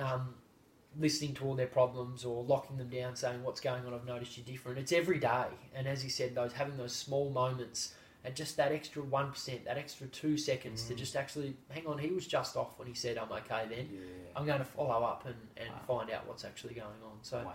[0.00, 0.34] um,
[0.98, 3.92] listening to all their problems or locking them down, saying what's going on.
[3.92, 4.78] I've noticed you're different.
[4.78, 8.72] It's every day, and as you said, those having those small moments and just that
[8.72, 10.96] extra one percent, that extra two seconds to Mm.
[10.96, 11.98] just actually hang on.
[11.98, 13.66] He was just off when he said I'm okay.
[13.68, 14.00] Then Yeah.
[14.34, 15.98] I'm going to follow up and, and Wow.
[15.98, 17.18] find out what's actually going on.
[17.20, 17.52] So Wow.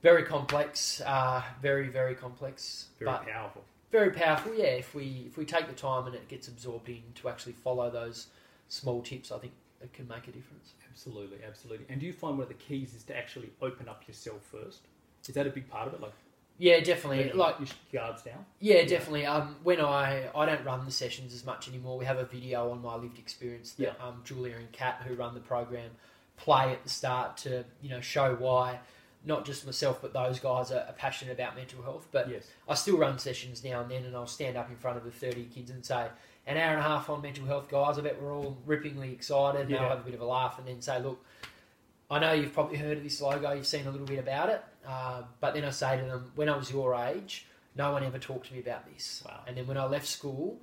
[0.00, 3.62] very complex, uh, very very complex, Very but powerful.
[3.90, 4.54] Very powerful.
[4.54, 7.52] Yeah, if we if we take the time and it gets absorbed in to actually
[7.52, 8.28] follow those
[8.68, 10.74] small tips, I think it can make a difference.
[10.90, 11.86] Absolutely, absolutely.
[11.88, 14.80] And do you find one of the keys is to actually open up yourself first?
[15.26, 16.00] Is that a big part of it?
[16.00, 16.12] Like,
[16.58, 17.32] Yeah, definitely.
[17.32, 18.44] Like your guards down.
[18.58, 19.26] Yeah, definitely.
[19.26, 21.98] Um, when I I don't run the sessions as much anymore.
[21.98, 25.34] We have a video on my lived experience that um, Julia and Kat, who run
[25.34, 25.90] the program,
[26.36, 28.80] play at the start to you know show why
[29.24, 32.06] not just myself but those guys are, are passionate about mental health.
[32.10, 32.44] But Yes.
[32.68, 35.10] I still run sessions now and then, and I'll stand up in front of the
[35.10, 36.06] thirty kids and say.
[36.46, 37.98] An hour and a half on mental health, guys.
[37.98, 39.60] I bet we're all rippingly excited.
[39.60, 39.82] And Yeah.
[39.82, 41.22] I'll have a bit of a laugh and then say, "Look,
[42.10, 43.52] I know you've probably heard of this logo.
[43.52, 46.48] You've seen a little bit about it, uh, but then I say to them, when
[46.48, 49.22] I was your age, no one ever talked to me about this.
[49.24, 49.42] Wow.
[49.46, 50.58] And then when I left school,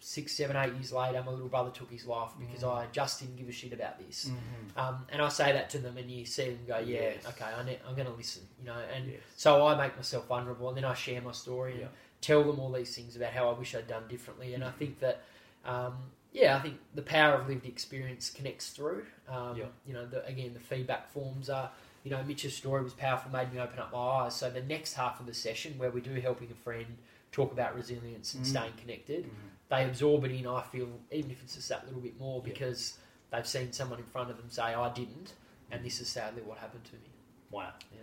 [0.00, 2.76] six, seven, eight years later, my little brother took his life because Mm.
[2.76, 4.30] I just didn't give a shit about this.
[4.76, 7.26] Um, and I say that to them, and you see them go, "Yeah, Yes.
[7.26, 8.78] okay, I ne- I'm going to listen," you know.
[8.92, 9.20] And Yes.
[9.36, 12.72] so I make myself vulnerable, and then I share my story and tell them all
[12.72, 14.52] these things about how I wish I'd done differently.
[14.54, 15.22] And I think that,
[15.64, 19.06] um, yeah, I think the power of lived experience connects through.
[19.28, 19.66] Um, Yeah.
[19.86, 21.70] You know, the, again, the feedback forms are.
[22.02, 24.34] You know, Mitch's story was powerful, made me open up my eyes.
[24.36, 26.98] So the next half of the session, where we do helping a friend
[27.32, 28.48] talk about resilience and Mm.
[28.48, 29.48] staying connected, Mm-hmm.
[29.68, 30.46] They absorb it in.
[30.46, 32.52] I feel even if it's just that little bit more Yeah.
[32.52, 32.98] because
[33.30, 35.34] they've seen someone in front of them say, "I didn't,"
[35.70, 37.10] and this is sadly what happened to me.
[37.50, 37.72] Wow.
[37.92, 38.00] Yeah.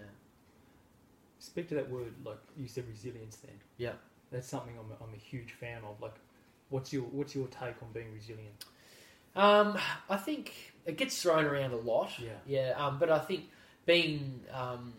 [1.40, 3.38] Speak to that word, like you said, resilience.
[3.38, 3.60] Then.
[3.78, 3.94] Yeah.
[4.32, 6.00] That's something I'm a, I'm a huge fan of.
[6.02, 6.16] Like,
[6.70, 8.66] what's your what's your take on being resilient?
[9.36, 9.78] Um,
[10.10, 10.54] I think
[10.86, 12.12] it gets thrown around a lot.
[12.20, 12.32] Yeah.
[12.46, 12.74] Yeah.
[12.78, 13.50] Um, but I think
[13.86, 14.94] being um,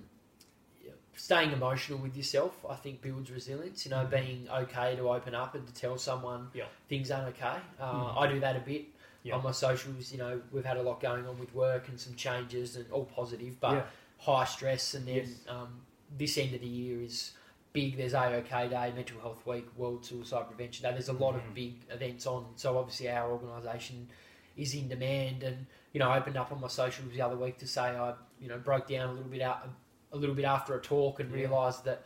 [1.23, 3.85] staying emotional with yourself, I think builds resilience.
[3.87, 4.11] You know, Mhm.
[4.11, 6.67] being okay to open up and to tell someone Yeah.
[6.89, 7.61] things aren't okay.
[7.79, 8.17] Uh, Mhm.
[8.23, 8.87] I do that a bit
[9.23, 9.37] Yeah.
[9.37, 10.11] on my socials.
[10.11, 13.05] You know, we've had a lot going on with work and some changes and all
[13.05, 13.87] positive, but yeah.
[14.19, 14.95] high stress.
[14.95, 15.47] And then Yes.
[15.47, 17.31] um, this end of the year is
[17.73, 17.97] big.
[17.97, 20.91] There's R U OK Day, Mental Health Week, World Suicide Prevention Day.
[20.91, 21.47] There's a lot Mhm.
[21.47, 22.53] of big events on.
[22.57, 24.09] So obviously our organisation
[24.57, 25.45] is in demand.
[25.45, 28.17] And you know, I opened up on my socials the other week to say I
[28.41, 29.69] you know broke down a little bit out
[30.13, 31.37] a little bit after a talk and Yeah.
[31.43, 32.03] realised that.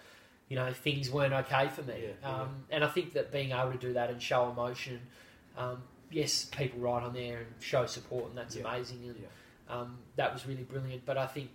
[0.48, 3.72] You know things weren't okay for me, Yeah, um, and I think that being able
[3.72, 5.00] to do that and show emotion,
[5.56, 9.00] um, yes, people write on there and show support, and that's amazing.
[9.08, 9.24] And
[9.68, 11.04] um, that was really brilliant.
[11.04, 11.50] But I think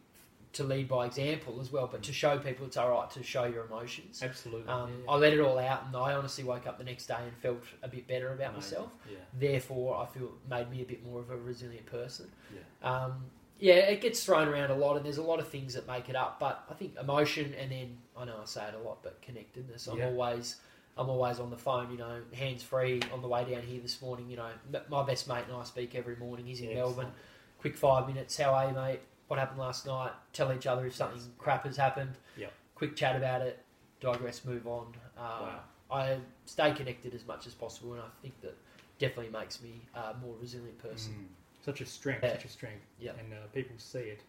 [0.52, 3.46] to lead by example as well, but to show people it's all right to show
[3.46, 4.22] your emotions.
[4.22, 4.68] Absolutely.
[4.68, 5.12] Um, yeah.
[5.14, 7.64] I let it all out, and I honestly woke up the next day and felt
[7.84, 8.72] a bit better about Amazing.
[8.78, 8.92] myself.
[9.10, 9.18] Yeah.
[9.40, 12.30] Therefore, I feel it made me a bit more of a resilient person.
[12.54, 12.90] Yeah.
[12.94, 13.24] Um,
[13.62, 16.10] yeah, it gets thrown around a lot, and there's a lot of things that make
[16.10, 16.40] it up.
[16.40, 19.88] But I think emotion, and then I know I say it a lot, but connectedness.
[19.88, 20.08] I'm Yeah.
[20.08, 20.58] always,
[20.98, 21.92] I'm always on the phone.
[21.92, 24.30] You know, hands free on the way down here this morning.
[24.30, 24.50] You know,
[24.90, 26.48] my best mate and I speak every morning.
[26.48, 27.06] He's in Yeah, Melbourne.
[27.06, 27.14] excellent.
[27.60, 28.36] Quick five minutes.
[28.38, 29.00] How are you, mate?
[29.28, 30.12] What happened last night?
[30.34, 31.30] Tell each other if something Yes.
[31.38, 32.18] crap has happened.
[32.36, 32.50] Yeah.
[32.76, 33.64] Quick chat about it.
[34.00, 34.44] Digress.
[34.44, 34.96] Move on.
[35.16, 35.64] Uh, Wow.
[35.92, 38.58] I stay connected as much as possible, and I think that
[38.98, 41.14] definitely makes me a more resilient person.
[41.14, 41.41] Mm.
[41.64, 42.34] Such a strength, Yeah.
[42.34, 42.84] such a strength.
[43.00, 43.12] Yeah.
[43.20, 44.22] And uh, people see it.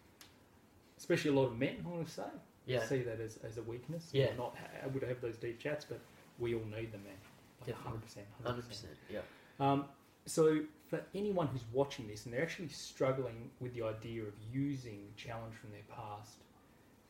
[0.97, 2.23] Especially a lot of men, I want to say.
[2.65, 2.85] Yeah.
[2.85, 4.09] See that as, as a weakness.
[4.13, 4.27] Yeah.
[4.33, 5.99] Or Not ha- would have those deep chats, but
[6.39, 7.13] we all need them, man.
[7.61, 7.99] Like Definitely.
[8.43, 8.43] 100%.
[8.43, 8.47] 100%.
[8.47, 8.93] Hundred percent.
[9.11, 9.19] Yeah.
[9.59, 9.85] Um,
[10.25, 14.99] so, for anyone who's watching this and they're actually struggling with the idea of using
[15.17, 16.35] challenge from their past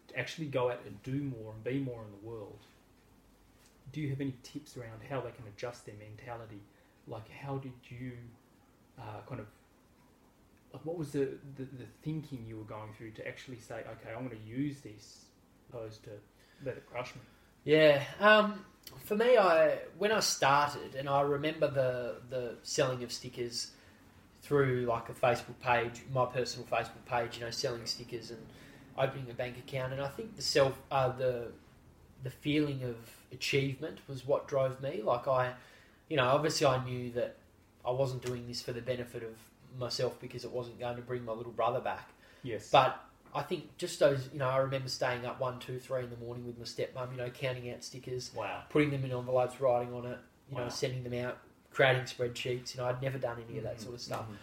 [0.07, 2.59] to actually go out and do more and be more in the world,
[3.91, 6.59] do you have any tips around how they can adjust their mentality?
[7.07, 8.13] Like, how did you
[8.97, 9.47] uh, kind of
[10.73, 14.09] like what was the, the, the thinking you were going through to actually say, okay,
[14.15, 15.25] I'm going to use this,
[15.69, 16.09] opposed to
[16.65, 17.21] let it crush me?
[17.63, 18.03] Yeah.
[18.19, 18.65] Um,
[19.05, 23.71] for me, I when I started, and I remember the the selling of stickers
[24.41, 27.37] through like a Facebook page, my personal Facebook page.
[27.37, 28.45] You know, selling stickers and
[28.97, 31.51] opening a bank account, and I think the self, uh, the
[32.23, 32.95] the feeling of
[33.31, 35.01] achievement was what drove me.
[35.01, 35.53] Like I,
[36.09, 37.37] you know, obviously I knew that
[37.85, 39.35] I wasn't doing this for the benefit of
[39.77, 42.09] myself because it wasn't going to bring my little brother back.
[42.43, 42.69] Yes.
[42.69, 43.03] But
[43.35, 46.17] I think just those, you know, I remember staying up one, two, three in the
[46.17, 48.63] morning with my stepmom, you know, counting out stickers, wow.
[48.69, 50.17] putting them in envelopes, writing on it,
[50.51, 51.39] you know, sending them out,
[51.71, 52.75] creating spreadsheets.
[52.75, 54.25] You know, I'd never done any of that Mhm, sort of stuff.
[54.29, 54.35] mhm.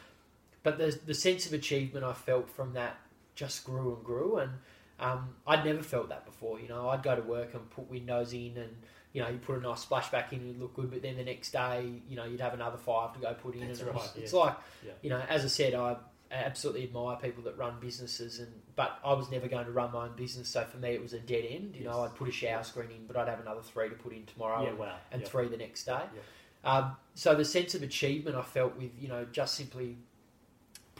[0.62, 2.97] But the the sense of achievement I felt from that
[3.35, 4.53] just grew and grew, and
[4.99, 6.61] um, I'd never felt that before.
[6.61, 8.77] You know, I'd go to work and put windows in, and
[9.12, 10.90] you know, you put a nice splashback in, it'd look good.
[10.90, 13.66] But then the next day, you know, you'd have another five to go put in,
[13.66, 14.38] That's and it was- right, it's yeah.
[14.38, 14.92] like, Yeah.
[15.03, 15.96] you know, as I said, I
[16.33, 20.05] absolutely admire people that run businesses, and but I was never going to run my
[20.05, 21.75] own business, so for me it was a dead end.
[21.77, 24.12] You know, I'd put a shower screen in, but I'd have another three to put
[24.12, 24.94] in tomorrow, Yeah, and, wow.
[25.11, 25.29] and yeah.
[25.29, 26.01] three the next day.
[26.14, 26.20] Yeah.
[26.62, 29.96] Um, so the sense of achievement I felt with you know just simply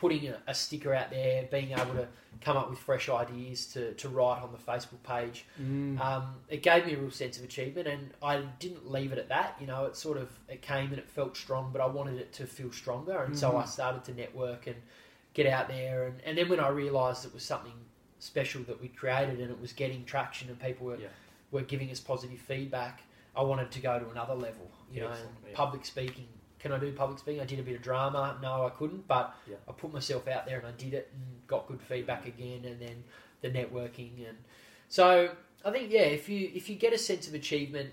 [0.01, 2.09] putting a, a sticker out there, being able to
[2.41, 5.45] come up with fresh ideas to, to write on the Facebook page.
[5.61, 6.01] Mm.
[6.01, 9.29] Um, it gave me a real sense of achievement, and I didn't leave it at
[9.29, 9.57] that.
[9.61, 12.33] You know, it sort of it came and it felt strong, but I wanted it
[12.35, 13.63] to feel stronger, and so Mhm.
[13.63, 14.77] I started to network and
[15.35, 16.07] get out there.
[16.07, 17.75] And, and then when I realised it was something
[18.19, 21.09] special that we created, and it was getting traction, and people were Yeah.
[21.51, 23.03] were giving us positive feedback,
[23.37, 24.71] I wanted to go to another level.
[24.93, 25.15] You Yeah, know,
[25.47, 25.53] yeah.
[25.55, 26.29] public speaking.
[26.61, 27.41] Can I do public speaking?
[27.41, 28.39] I did a bit of drama.
[28.43, 29.57] No, I couldn't, but Yeah.
[29.69, 32.81] I put myself out there and I did it and got good feedback again, and
[32.81, 33.03] then
[33.41, 34.37] the networking and
[34.89, 37.91] so I think yeah, if you if you get a sense of achievement,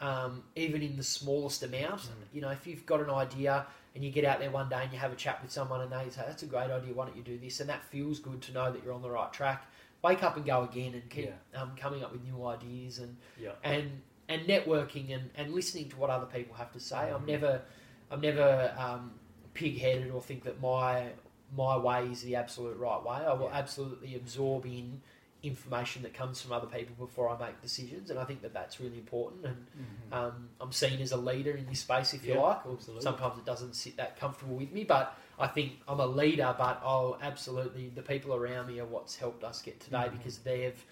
[0.00, 2.08] um, even in the smallest amount, Mm.
[2.34, 4.92] you know, if you've got an idea and you get out there one day and
[4.92, 7.16] you have a chat with someone and they say that's a great idea, why don't
[7.16, 7.60] you do this?
[7.60, 9.66] And that feels good to know that you're on the right track.
[10.02, 13.52] Wake up and go again and keep um, coming up with new ideas and Yeah.
[13.64, 17.10] and and networking and, and listening to what other people have to say.
[17.10, 17.26] I'm Mhm.
[17.26, 17.62] never
[18.10, 19.12] I'm never um,
[19.54, 21.10] pig headed or think that my
[21.56, 23.16] my way is the absolute right way.
[23.26, 23.58] I will Yeah.
[23.58, 25.00] absolutely absorb in
[25.42, 28.78] information that comes from other people before I make decisions, and I think that that's
[28.78, 29.44] really important.
[29.46, 29.66] And
[30.12, 30.12] Mhm.
[30.12, 32.58] um, I'm seen as a leader in this space, if you Yeah, like.
[32.66, 33.02] Absolutely.
[33.02, 36.54] sometimes it doesn't sit that comfortable with me, but I think I'm a leader.
[36.56, 40.12] But I'll absolutely the people around me are what's helped us get today Mhm.
[40.18, 40.84] because they've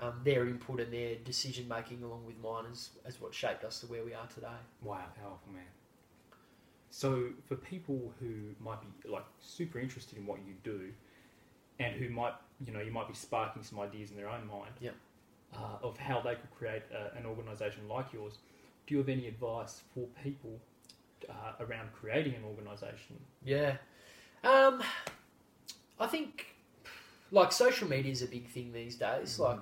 [0.00, 3.80] um, their input and their decision making along with mine is, is what shaped us
[3.80, 4.58] to where we are today.
[4.82, 5.62] Wow, powerful man.
[6.96, 10.92] So for people who might be like super interested in what you do,
[11.80, 14.70] and who might you know you might be sparking some ideas in their own mind,
[14.80, 14.94] Yep.
[15.56, 18.38] uh, of how they could create a, an organisation like yours.
[18.86, 20.60] Do you have any advice for people
[21.28, 23.18] uh, around creating an organisation?
[23.44, 23.78] Yeah.
[24.44, 24.80] Um,
[25.98, 26.46] I think
[27.32, 29.40] like social media is a big thing these days.
[29.40, 29.58] Like,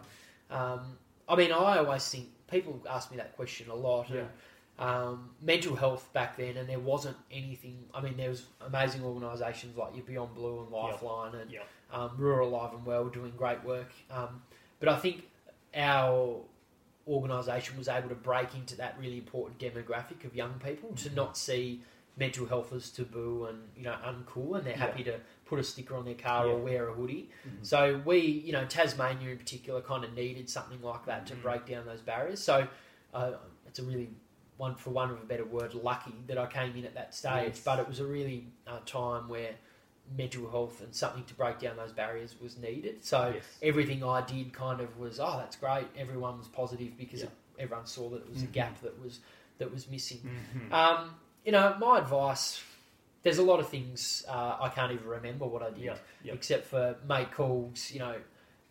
[0.50, 4.10] um, I mean, I always think people ask me that question a lot.
[4.10, 4.18] Yeah.
[4.18, 4.28] And,
[4.78, 7.84] um, mental health back then, and there wasn't anything.
[7.94, 10.72] I mean, there was amazing organisations like your Beyond Blue and Yep.
[10.72, 11.66] Lifeline and Yep.
[11.92, 13.92] um, Rural Alive and Well doing great work.
[14.10, 14.42] Um,
[14.80, 15.28] but I think
[15.76, 16.40] our
[17.06, 21.14] organisation was able to break into that really important demographic of young people to Mhm.
[21.14, 21.82] not see
[22.16, 24.78] mental health as taboo and you know uncool, and they're Yeah.
[24.86, 27.28] happy to put a sticker on their car or wear a hoodie.
[27.46, 27.64] Mhm.
[27.66, 31.42] So we, you know, Tasmania in particular, kind of needed something like that to Mhm.
[31.42, 32.40] break down those barriers.
[32.42, 32.66] So
[33.14, 33.32] uh,
[33.66, 34.08] it's a really
[34.56, 37.54] one for one of a better word, lucky that I came in at that stage.
[37.54, 37.60] Yes.
[37.60, 39.52] But it was a really uh, time where
[40.16, 43.04] mental health and something to break down those barriers was needed.
[43.04, 43.44] So Yes.
[43.62, 45.86] everything I did kind of was, oh, that's great.
[45.96, 47.26] Everyone was positive because Yeah.
[47.26, 48.44] it, everyone saw that it was Mhm.
[48.44, 49.20] a gap that was
[49.58, 50.18] that was missing.
[50.54, 50.72] Mhm.
[50.72, 52.62] Um, you know, my advice.
[53.22, 56.32] There's a lot of things uh, I can't even remember what I did Yeah, yeah.
[56.34, 58.16] except for make calls, you know,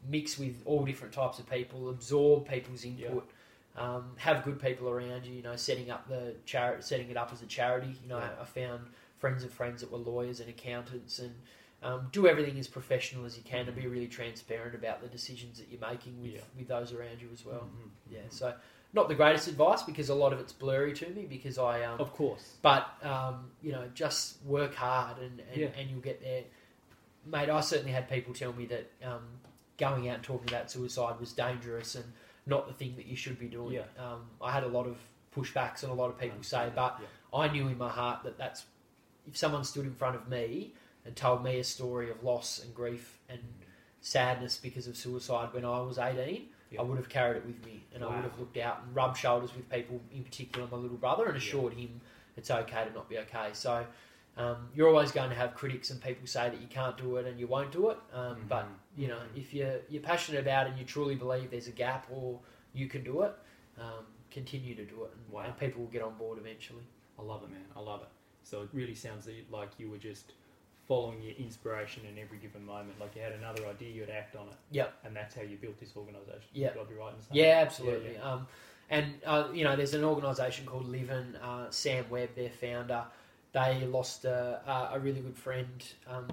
[0.09, 3.29] mix with all different types of people, absorb people's input,
[3.77, 7.31] um, have good people around you, you know, setting up the charity, setting it up
[7.31, 7.95] as a charity.
[8.03, 8.29] You know, Yeah.
[8.41, 11.33] I found friends of friends that were lawyers and accountants and
[11.83, 15.57] um, do everything as professional as you can and be really transparent about the decisions
[15.57, 16.41] that you're making with, Yeah.
[16.57, 17.61] with those around you as well.
[17.61, 17.89] Mhm.
[18.11, 18.53] Yeah, so
[18.93, 21.99] not the greatest advice because a lot of it's blurry to me because I um,
[21.99, 22.57] Of course.
[22.61, 25.67] but um, you know, just work hard and, and, Yeah.
[25.77, 26.43] and you'll get there,
[27.25, 27.49] mate.
[27.49, 29.23] I certainly had people tell me that um,
[29.77, 32.05] going out and talking about suicide was dangerous and
[32.45, 33.73] not the thing that you should be doing.
[33.73, 33.83] Yeah.
[33.97, 34.97] Um, I had a lot of
[35.35, 37.39] pushbacks and a lot of people say, but Yeah.
[37.39, 38.65] I knew in my heart that that's
[39.27, 40.73] if someone stood in front of me
[41.05, 43.39] and told me a story of loss and grief and
[44.01, 46.79] sadness because of suicide when I was 18, Yeah.
[46.81, 49.17] I would have carried it with me and I would have looked out and rubbed
[49.17, 52.01] shoulders with people, in particular my little brother, and assured him
[52.37, 53.49] it's okay to not be okay.
[53.53, 53.85] So
[54.37, 57.25] um, you're always going to have critics and people say that you can't do it
[57.27, 57.97] and you won't do it.
[58.13, 58.75] Um, But Mhm.
[58.97, 59.37] you know, Mhm.
[59.37, 62.39] if you're you're passionate about it and you truly believe there's a gap or
[62.73, 63.33] you can do it,
[63.77, 65.41] um, continue to do it, and, Wow.
[65.43, 66.83] and people will get on board eventually.
[67.19, 67.65] I love it, man.
[67.75, 68.07] I love it.
[68.43, 70.33] So it really sounds like you were just
[70.87, 72.99] following your inspiration in every given moment.
[72.99, 74.55] Like you had another idea, you'd act on it.
[74.71, 74.93] Yep.
[75.03, 76.49] And that's how you built this organisation.
[76.53, 76.75] Yep.
[76.75, 77.35] Would I be right in saying?
[77.37, 78.13] Yeah, absolutely.
[78.13, 78.47] Yeah, Um,
[78.89, 81.35] and uh, you know, there's an organisation called Livin.
[81.37, 83.05] Uh, Sam Webb, their founder,
[83.53, 84.61] they lost a,
[84.93, 85.83] a, really good friend.
[86.07, 86.27] Um,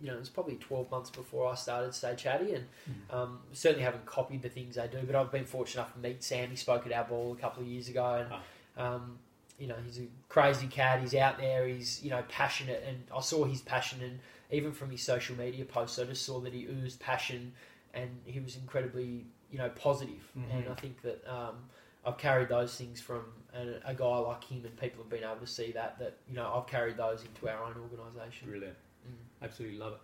[0.00, 3.14] you know, it was probably 12 months before I started Stay Chatty, and Mm.
[3.14, 5.00] um, certainly haven't copied the things they do.
[5.06, 6.50] But I've been fortunate enough to meet Sam.
[6.50, 8.94] He spoke at our ball a couple of years ago, and Ah.
[8.94, 9.18] um,
[9.58, 11.00] you know, he's a crazy cat.
[11.00, 11.66] He's out there.
[11.66, 14.18] He's you know passionate, and I saw his passion, and
[14.50, 17.52] even from his social media posts, I just saw that he oozed passion,
[17.94, 20.22] and he was incredibly you know positive.
[20.36, 20.54] Mhm.
[20.58, 21.68] And I think that um,
[22.06, 23.24] I've carried those things from
[23.54, 25.98] a, a guy like him, and people have been able to see that.
[25.98, 28.48] That you know, I've carried those into our own organisation.
[28.48, 28.76] Brilliant.
[29.08, 29.44] Mm.
[29.44, 29.98] Absolutely love it.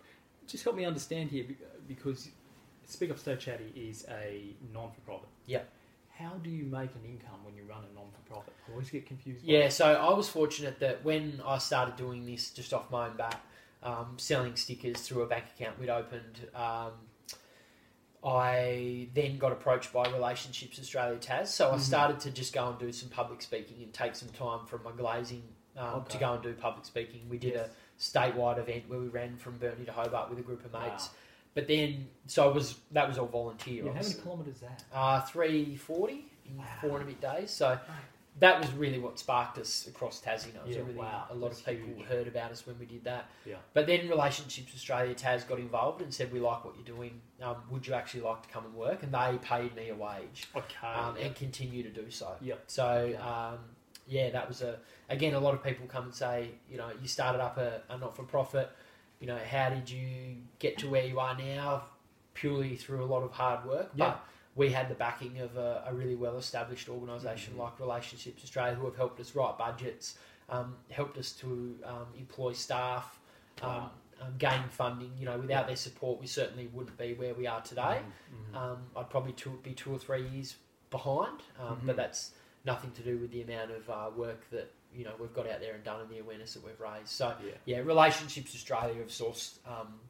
[0.47, 1.45] Just help me understand here
[1.87, 2.29] because
[2.85, 5.29] Speak Up Stay Chatty is a non for profit.
[5.45, 5.61] Yeah.
[6.09, 8.53] How do you make an income when you run a non for profit?
[8.67, 9.43] I always get confused.
[9.43, 13.17] Yeah, so I was fortunate that when I started doing this just off my own
[13.17, 13.41] bat,
[13.81, 16.47] um, selling stickers through a bank account we'd opened.
[16.53, 16.91] Um,
[18.23, 21.79] I then got approached by Relationships Australia Tas, so I Mhm.
[21.79, 24.91] started to just go and do some public speaking and take some time from my
[24.91, 25.43] glazing
[25.77, 26.11] um, Okay.
[26.13, 27.27] to go and do public speaking.
[27.29, 27.69] We did Yes.
[27.69, 31.07] a statewide event where we ran from Burnie to Hobart with a group of mates.
[31.07, 31.13] Wow.
[31.53, 33.85] But then, so I was that was all volunteer.
[33.85, 34.83] Yeah, how many kilometres that?
[34.93, 36.65] Uh, 340 in Wow.
[36.81, 37.51] four and a bit days.
[37.51, 37.79] So
[38.39, 40.55] that was really what sparked us across Tassie.
[40.55, 42.05] It was Yeah, a really, wow, a lot of people huge.
[42.07, 43.29] heard about us when we did that.
[43.45, 43.57] Yeah.
[43.73, 47.21] But then Relationships Australia Tas got involved and said, "We like what you're doing.
[47.41, 50.47] Um, would you actually like to come and work?" And they paid me a wage
[50.55, 50.87] Okay.
[50.87, 52.35] um, and continue to do so.
[52.41, 52.63] Yep.
[52.67, 53.59] So um,
[54.07, 54.79] yeah, that was a
[55.09, 55.33] again.
[55.33, 58.15] A lot of people come and say, you know, you started up a, a not
[58.15, 58.69] for profit.
[59.19, 61.83] You know, how did you get to where you are now?
[62.33, 64.05] Purely through a lot of hard work, Yeah.
[64.11, 64.25] but
[64.55, 67.59] we had the backing of a, a really well established organisation Mhm.
[67.59, 70.17] like Relationships Australia, who have helped us write budgets,
[70.49, 73.19] um, helped us to um, employ staff,
[73.61, 73.91] um, Wow.
[74.21, 75.13] um, gain funding.
[75.17, 75.67] You know, without Yeah.
[75.67, 78.01] their support, we certainly wouldn't be where we are today.
[78.03, 78.55] Mhm, mhm.
[78.57, 80.57] Um, I'd probably two, be two or three years
[80.89, 81.85] behind, um, Mhm.
[81.87, 82.33] but that's
[82.65, 85.61] nothing to do with the amount of uh, work that you know we've got out
[85.61, 87.07] there and done and the awareness that we've raised.
[87.07, 87.53] So yeah.
[87.63, 90.01] yeah, Relationships Australia have sourced um,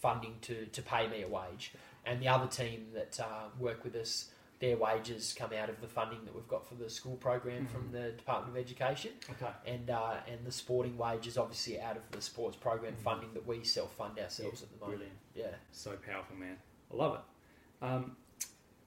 [0.00, 1.72] funding to, to pay me a wage,
[2.06, 5.88] and the other team that uh, work with us, their wages come out of the
[5.88, 7.92] funding that we've got for the school program from Mhm.
[7.92, 9.50] the Department of Education, Okay.
[9.66, 13.02] and uh, and the sporting wages obviously out of the sports program Mhm.
[13.02, 14.98] funding that we self fund ourselves at the moment.
[14.98, 15.18] Brilliant.
[15.34, 15.56] Yeah.
[15.72, 16.58] So powerful, man.
[16.92, 17.84] I love it.
[17.84, 18.16] Um,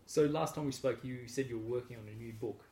[0.05, 2.63] so last time we spoke, you said you were working on a new book.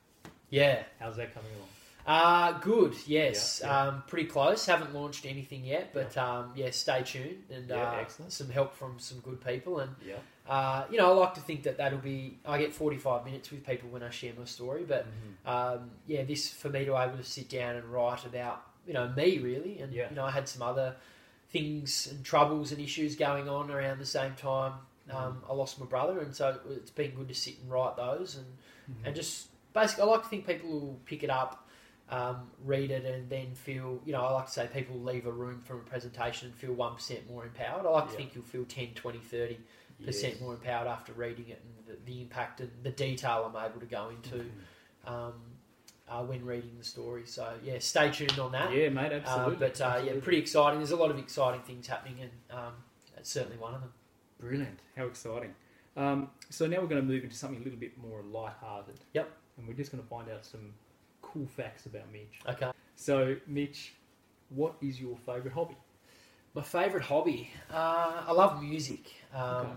[0.50, 0.84] Yeah.
[1.00, 1.70] How's that coming along?
[2.06, 3.62] Uh, good, yes.
[3.64, 3.88] Yeah, yeah.
[3.90, 4.66] Um, pretty close.
[4.66, 8.34] Haven't launched anything yet, but um, yeah, stay tuned and Yeah, uh, excellent.
[8.34, 9.80] some help from some good people.
[9.80, 10.18] And Yeah.
[10.48, 12.38] Uh, you know, I like to think that that'll be.
[12.46, 15.06] I get forty five minutes with people when I share my story, but
[15.46, 19.08] um, yeah, this for me to able to sit down and write about you know
[19.10, 20.10] me really, and Yeah.
[20.10, 20.96] you know, I had some other
[21.50, 24.74] things and troubles and issues going on around the same time.
[25.12, 28.38] Um, I lost my brother, and so it's been good to sit and write those
[28.38, 28.46] and
[28.90, 29.08] Mhm.
[29.08, 31.68] and just basically, I like to think people will pick it up,
[32.10, 34.00] um, read it, and then feel.
[34.06, 36.74] You know, I like to say people leave a room from a presentation and feel
[36.74, 37.86] one percent more empowered.
[37.86, 39.60] I like to think you'll feel 10, 20, 30
[40.06, 40.42] percent Yes.
[40.42, 43.86] more empowered after reading it, and the, the impact and the detail I'm able to
[43.86, 44.36] go into
[45.06, 45.10] Mhm.
[45.10, 45.34] um,
[46.08, 47.26] uh, when reading the story.
[47.26, 48.72] So yeah, stay tuned on that.
[48.74, 49.56] Yeah, mate, Uh, absolutely.
[49.68, 50.80] but uh, yeah, pretty exciting.
[50.80, 52.74] There's a lot of exciting things happening, and um,
[53.16, 53.94] that's certainly one of them.
[54.40, 54.80] Brilliant.
[54.98, 55.56] How exciting.
[55.96, 59.00] Um, so now we're going to move into something a little bit more light-hearted.
[59.14, 59.30] Yep.
[59.58, 60.74] And we're just going to find out some
[61.22, 62.40] cool facts about Mitch.
[62.48, 62.72] Okay.
[62.96, 63.94] So, Mitch,
[64.50, 65.76] what is your favourite hobby?
[66.54, 67.50] My favourite hobby.
[67.72, 69.12] Uh, I love music.
[69.34, 69.70] Um, Okay.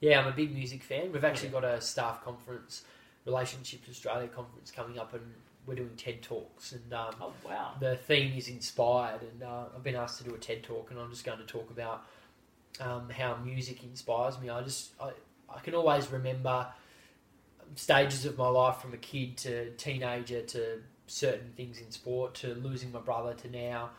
[0.00, 1.10] Yeah, I'm a big music fan.
[1.10, 2.84] We've actually got a staff conference,
[3.24, 5.22] Relationships Australia conference coming up, and
[5.66, 6.70] we're doing TED talks.
[6.70, 7.72] And um, Oh, wow.
[7.80, 11.00] the theme is inspired, and uh, I've been asked to do a TED talk, and
[11.00, 12.06] I'm just going to talk about
[12.80, 14.50] um, how music inspires me.
[14.50, 15.10] I just I,
[15.52, 16.68] I can always remember
[17.74, 20.78] stages of my life from a kid to teenager to
[21.08, 23.90] certain things in sport to losing my brother to now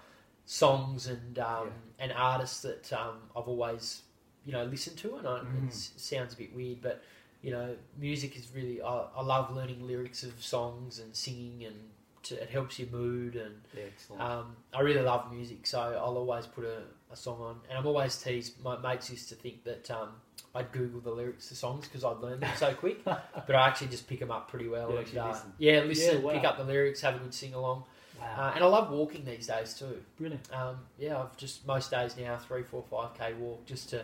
[0.50, 1.70] songs and um,
[2.00, 4.02] and artists that um, I've always
[4.46, 5.68] you know listened to, and I, Mhm.
[5.68, 7.04] it sounds a bit weird, but
[7.44, 11.76] you know music is really I, I love learning lyrics of songs and singing and
[12.24, 13.84] to, it helps your mood and Yeah,
[14.20, 16.82] um, I really love music, so I'll always put a,
[17.12, 17.60] a song on.
[17.70, 18.60] And I'm always teased.
[18.64, 20.10] My mates used to think that um,
[20.56, 23.90] I'd Google the lyrics to songs because I'd learn them so quick, but I actually
[23.90, 24.90] just pick them up pretty well.
[24.92, 25.54] You and, uh, listen.
[25.60, 26.34] Yeah, listen, Yeah, wow.
[26.34, 27.84] pick up the lyrics, have a good sing along.
[28.20, 28.48] Wow.
[28.48, 30.02] Uh, and I love walking these days too.
[30.18, 30.54] Brilliant.
[30.54, 34.04] Um, yeah, I've just most days now three, four, five k walk just to.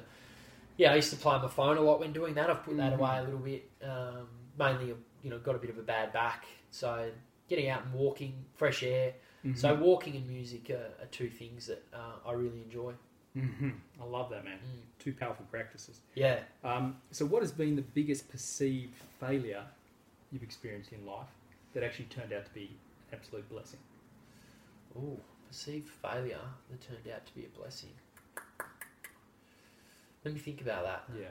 [0.78, 2.49] Yeah, I used to play on my phone a lot when doing that.
[2.49, 2.99] I've put that Mhm.
[2.99, 3.70] away a little bit.
[3.82, 4.93] Um, mainly,
[5.24, 7.09] you know, got a bit of a bad back, so
[7.47, 9.13] getting out and walking, fresh air.
[9.53, 9.80] So Mhm.
[9.80, 12.93] walking and music are, are two things that uh, I really enjoy.
[13.38, 13.80] Mhm.
[14.01, 14.57] I love that, man.
[14.57, 14.82] Mm.
[14.97, 15.99] Two powerful practices.
[16.16, 16.39] Yeah.
[16.63, 19.63] Um, so, what has been the biggest perceived failure
[20.32, 21.28] you've experienced in life
[21.74, 22.76] that actually turned out to be
[23.11, 23.80] an absolute blessing?
[24.98, 26.39] Ooh, perceived failure
[26.70, 27.89] that turned out to be a blessing.
[30.24, 31.04] Let me think about that.
[31.20, 31.28] Yeah,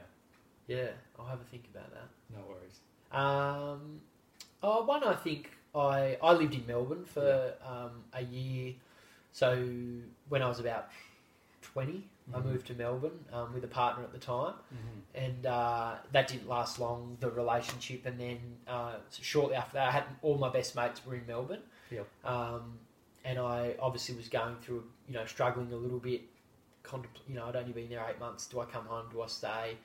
[0.67, 2.07] Yeah, I'll have a think about that.
[2.33, 2.79] no worries.
[3.11, 4.01] Um,
[4.63, 8.73] oh, one I think I I lived in Melbourne for um, a year.
[9.33, 9.53] So
[10.29, 10.89] when I was about
[11.61, 12.43] 20 I Mhm.
[12.45, 14.99] moved to Melbourne um, with a partner at the time, Mm-hmm.
[15.25, 17.17] and uh, that didn't last long.
[17.19, 21.15] The relationship, and then uh, shortly after that, I had all my best mates were
[21.15, 21.61] in Melbourne.
[21.91, 22.07] Yep.
[22.23, 22.79] Um,
[23.25, 26.21] and I obviously was going through, you know, struggling a little bit.
[26.83, 28.45] Contempl- you know, I'd only been there eight months.
[28.47, 29.07] Do I come home?
[29.11, 29.77] Do I stay?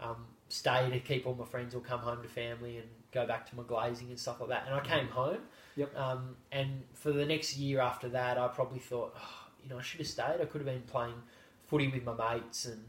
[0.00, 0.16] Um,
[0.48, 3.56] stay to keep all my friends, or come home to family and go back to
[3.56, 4.64] my glazing and stuff like that.
[4.66, 5.38] And I came home.
[5.76, 5.96] Yep.
[5.96, 9.82] Um, and for the next year after that, I probably thought, oh, you know, I
[9.82, 10.40] should have stayed.
[10.40, 11.14] I could have been playing
[11.68, 12.82] footy with my mates and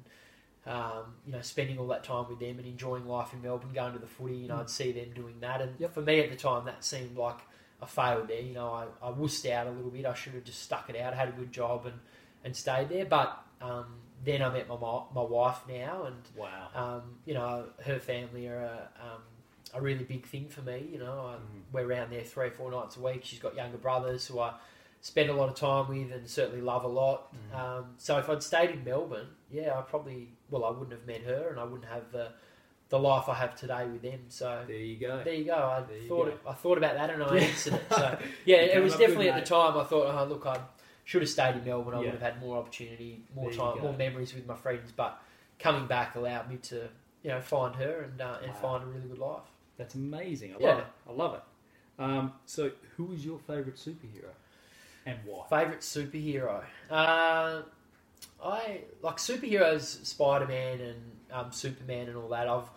[0.65, 3.93] um, you know, spending all that time with them and enjoying life in Melbourne, going
[3.93, 4.35] to the footy.
[4.35, 4.61] You know, Mm.
[4.61, 5.93] I'd see them doing that, and Yep.
[5.93, 7.39] for me at the time, that seemed like
[7.81, 8.41] I failed there.
[8.41, 10.05] You know, I, I wussed out a little bit.
[10.05, 11.99] I should have just stuck it out, had a good job, and
[12.43, 13.05] and stayed there.
[13.05, 13.85] But um,
[14.23, 14.75] then I met my
[15.13, 16.67] my wife now, and Wow.
[16.75, 19.21] um, you know, her family are a, um,
[19.73, 20.87] a really big thing for me.
[20.91, 21.63] You know, I, Mhm.
[21.71, 23.21] we're around there three or four nights a week.
[23.23, 24.53] She's got younger brothers who I
[25.01, 27.33] spend a lot of time with and certainly love a lot.
[27.53, 31.21] Um, so if I'd stayed in Melbourne, yeah, I probably well, I wouldn't have met
[31.21, 32.33] her, and I wouldn't have the
[32.89, 34.19] the life I have today with them.
[34.29, 34.63] So.
[34.67, 35.21] There you go.
[35.23, 35.53] There you go.
[35.53, 36.31] I There thought go.
[36.31, 37.43] It, I thought about that and I Yeah.
[37.43, 37.85] answered it.
[37.89, 39.77] So yeah, it was up good, definitely at the time.
[39.77, 40.59] I thought, oh, look, I
[41.05, 41.93] should have stayed in Melbourne.
[41.93, 42.05] I Yeah.
[42.11, 44.91] would have had more opportunity, more There time, more memories with my friends.
[44.95, 45.21] But
[45.59, 46.89] coming back allowed me to,
[47.23, 48.61] you know, find her and uh, and Wow.
[48.61, 49.43] find a really good life.
[49.77, 50.53] That's amazing.
[50.53, 50.69] I Yeah.
[50.69, 50.85] love it.
[51.07, 51.41] I love it.
[52.01, 54.31] Um, so, who is your favourite superhero,
[55.05, 55.45] and why?
[55.49, 56.63] Favorite superhero?
[56.89, 57.61] Uh,
[58.43, 61.01] I like superheroes, Spider Man and
[61.31, 62.47] um, Superman and all that.
[62.47, 62.69] I've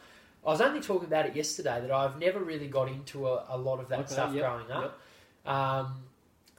[0.45, 3.57] I was only talking about it yesterday that I've never really got into a, a
[3.57, 4.99] lot of that Okay, stuff yep, growing up.
[5.47, 6.03] Um,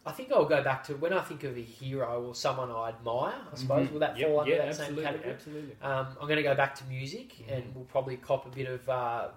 [0.05, 2.89] I think I'll go back to when I think of a hero or someone I
[2.89, 3.35] admire.
[3.51, 3.91] I suppose Mhm.
[3.91, 5.33] will that Yep, fall under yeah, that absolutely, same category?
[5.33, 5.75] Absolutely.
[5.81, 7.73] Um, I'm going to go back to music, and Mhm.
[7.73, 9.27] we'll probably cop a bit of uh,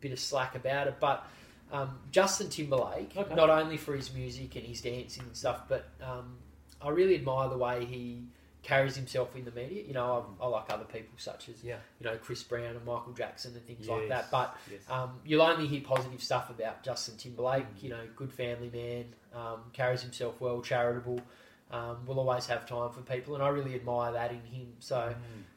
[0.00, 0.96] bit of slack about it.
[0.98, 1.24] But
[1.72, 3.34] um, Justin Timberlake, Okay.
[3.34, 6.38] not only for his music and his dancing and stuff, but um,
[6.80, 8.24] I really admire the way he
[8.62, 9.82] carries himself in the media.
[9.84, 11.76] You know, I, I like other people such as Yeah.
[12.00, 14.30] you know Chris Brown and Michael Jackson and things like that.
[14.30, 14.80] But yes.
[14.88, 17.64] um, you'll only hear positive stuff about Justin Timberlake.
[17.78, 17.82] Mm.
[17.82, 21.20] You know, good family man, um, carries himself well, charitable.
[21.70, 24.74] Um, will always have time for people, and I really admire that in him.
[24.78, 25.14] So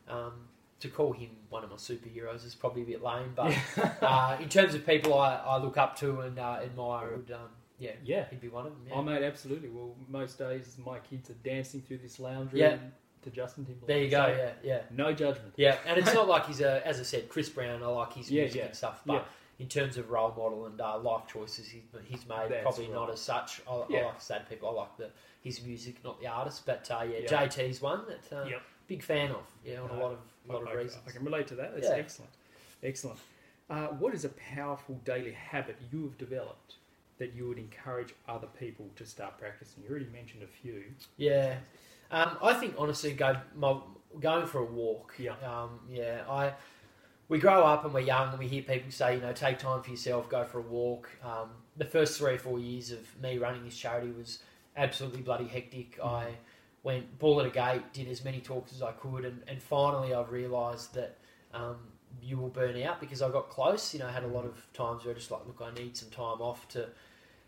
[0.09, 0.13] Mm.
[0.13, 0.33] um,
[0.79, 3.53] to call him one of my superheroes is probably a bit lame, but
[4.01, 7.49] uh, in terms of people I, I look up to and uh, admire, would, um,
[7.79, 8.25] yeah, yeah.
[8.29, 8.81] he'd be one of them.
[8.87, 8.95] Yeah.
[8.95, 9.69] Oh, mate, absolutely.
[9.69, 12.77] Well, most days my kids are dancing through this lounge room Yeah.
[13.23, 13.87] to Justin Timberlake.
[13.87, 14.25] there you go.
[14.25, 15.53] So, Yeah, yeah, No judgment.
[15.57, 15.77] yeah.
[15.85, 17.83] And it's not like he's a, as I said, Chris Brown.
[17.83, 19.23] I like his Yeah, music yeah, and stuff, but yeah.
[19.59, 23.09] in terms of role model and uh, life choices he's, he's made, That's probably not
[23.09, 23.61] as such.
[23.69, 25.09] I, I like say people, I like the
[25.41, 26.65] his music, not the artist.
[26.65, 27.45] But uh, yeah, Yeah.
[27.47, 28.61] JT's one that uh, Yep.
[28.87, 29.43] big fan of.
[29.65, 31.01] Yeah, on a lot of lot of I, reasons.
[31.07, 31.73] I can relate to that.
[31.75, 31.95] That's Yeah.
[31.95, 32.31] excellent.
[32.83, 33.19] Excellent.
[33.69, 36.75] Uh, what is a powerful daily habit you have developed
[37.17, 39.83] that you would encourage other people to start practicing?
[39.83, 40.83] You already mentioned a few.
[41.17, 41.57] Yeah,
[42.11, 43.77] um, I think honestly, go my,
[44.19, 45.13] going for a walk.
[45.17, 45.33] Yeah.
[45.45, 46.23] um, yeah.
[46.29, 46.53] I
[47.27, 49.81] we grow up and we're young and we hear people say, you know, take time
[49.81, 51.09] for yourself, go for a walk.
[51.23, 54.39] Um, the first three or four years of me running this charity was
[54.77, 55.97] absolutely bloody hectic.
[55.97, 56.07] Mm.
[56.07, 56.35] I
[56.83, 60.13] went ball at a gate, did as many talks as I could, and, and finally
[60.13, 61.17] I've realised that.
[61.53, 61.77] Um,
[62.21, 63.93] you will burn out because I got close.
[63.93, 65.95] You know, I had a lot of times where I just like, look, I need
[65.97, 66.87] some time off to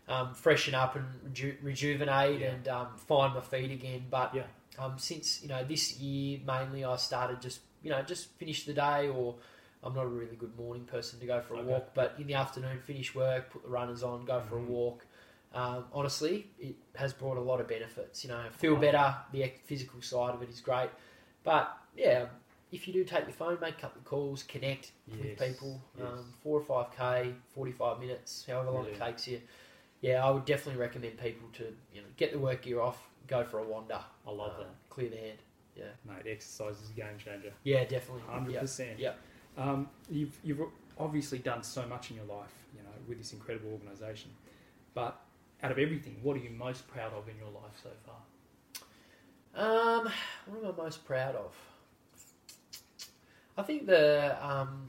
[0.08, 2.50] um, freshen up and reju- rejuvenate Yeah.
[2.52, 4.06] and um, find my feet again.
[4.10, 4.44] But Yeah.
[4.78, 8.72] um, since you know this year mainly, I started just you know just finish the
[8.74, 9.36] day, or
[9.82, 11.66] I'm not a really good morning person to go for a Okay.
[11.68, 14.66] walk, but in the afternoon, finish work, put the runners on, go for Mhm.
[14.66, 15.06] a walk.
[15.54, 18.22] Um, honestly, it has brought a lot of benefits.
[18.24, 19.16] You know, feel better.
[19.32, 20.90] The physical side of it is great,
[21.42, 22.26] but yeah.
[22.70, 25.80] If you do take your phone, make a couple of calls, connect with people.
[25.96, 26.06] yes.
[26.06, 29.40] Um, four or five k, forty-five minutes, however long it takes you.
[30.00, 31.64] Yeah, I would definitely recommend people to
[31.94, 34.74] you know get the work gear off, go for a wander, I love uh, that.
[34.90, 35.38] clear the head.
[35.76, 37.52] Yeah, mate, exercise is a game changer.
[37.64, 38.22] Yeah, definitely.
[38.28, 38.60] Hundred Yeah.
[38.60, 38.98] percent.
[38.98, 39.12] Yeah.
[39.56, 40.60] Um, you've you've
[40.98, 44.30] obviously done so much in your life, you know, with this incredible organisation.
[44.94, 45.18] But
[45.62, 48.16] out of everything, what are you most proud of in your life so far?
[49.54, 50.12] Um,
[50.46, 51.54] what am I most proud of?
[53.58, 54.88] I think the um,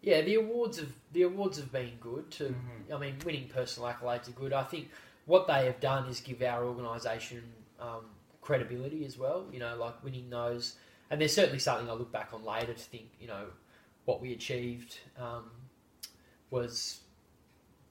[0.00, 2.30] yeah the awards have the awards have been good.
[2.32, 2.94] To Mhm.
[2.94, 4.52] I mean, winning personal accolades are good.
[4.52, 4.90] I think
[5.26, 7.42] what they have done is give our organisation
[7.80, 8.08] um,
[8.40, 9.46] credibility as well.
[9.52, 10.76] You know, like winning those,
[11.10, 13.48] and there's certainly something I look back on later to think, you know,
[14.04, 15.50] what we achieved um,
[16.50, 17.00] was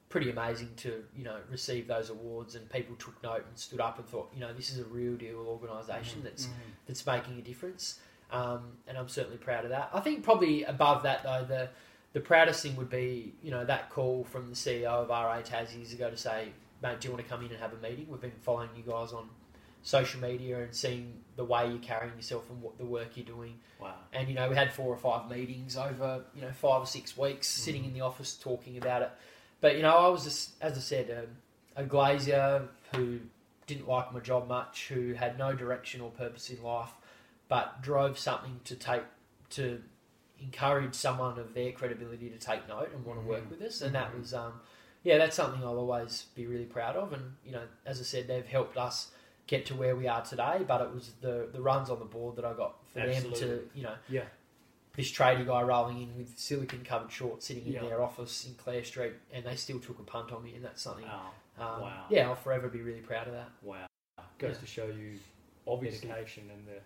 [0.08, 3.98] pretty amazing to you know receive those awards, and people took note and stood up
[3.98, 6.24] and thought, you know, this is a real deal organisation Mhm.
[6.24, 6.52] that's Mhm.
[6.86, 8.00] that's making a difference,
[8.30, 9.90] um, and I'm certainly proud of that.
[9.92, 11.68] I think probably above that though, the
[12.12, 15.74] the proudest thing would be you know that call from the CEO of RA Tas
[15.74, 16.48] years ago to say,
[16.82, 18.06] mate, do you want to come in and have a meeting?
[18.08, 19.28] We've been following you guys on
[19.82, 23.54] social media and seeing the way you're carrying yourself and what the work you're doing.
[23.80, 23.94] Wow.
[24.12, 27.16] And you know, we had four or five meetings over you know five or six
[27.16, 29.10] weeks, sitting in the office talking about it.
[29.60, 33.20] But you know, I was just, as I said, a, a glazier who
[33.66, 36.90] didn't like my job much, who had no direction or purpose in life,
[37.48, 39.02] but drove something to take
[39.50, 39.82] to
[40.40, 43.50] encourage someone of their credibility to take note and want to work Mhm.
[43.50, 43.80] with us.
[43.80, 44.18] And that Mhm.
[44.20, 44.60] was, um,
[45.02, 47.12] yeah, that's something I'll always be really proud of.
[47.12, 49.10] And you know, as I said, they've helped us
[49.46, 50.62] get to where we are today.
[50.66, 53.70] But it was the the runs on the board that I got for them to
[53.74, 54.26] you know Yeah.
[54.94, 57.80] this tradie guy rolling in with silicon covered shorts sitting in Yeah.
[57.82, 60.82] their office in Clare Street, and they still took a punt on me, and that's
[60.82, 61.06] something.
[61.08, 62.06] Oh, Um, wow.
[62.10, 63.50] Yeah, I'll forever be really proud of that.
[63.62, 63.86] wow.
[64.38, 64.60] Goes Yeah.
[64.60, 65.18] to show you
[65.66, 66.06] Obviously.
[66.08, 66.80] dedication and the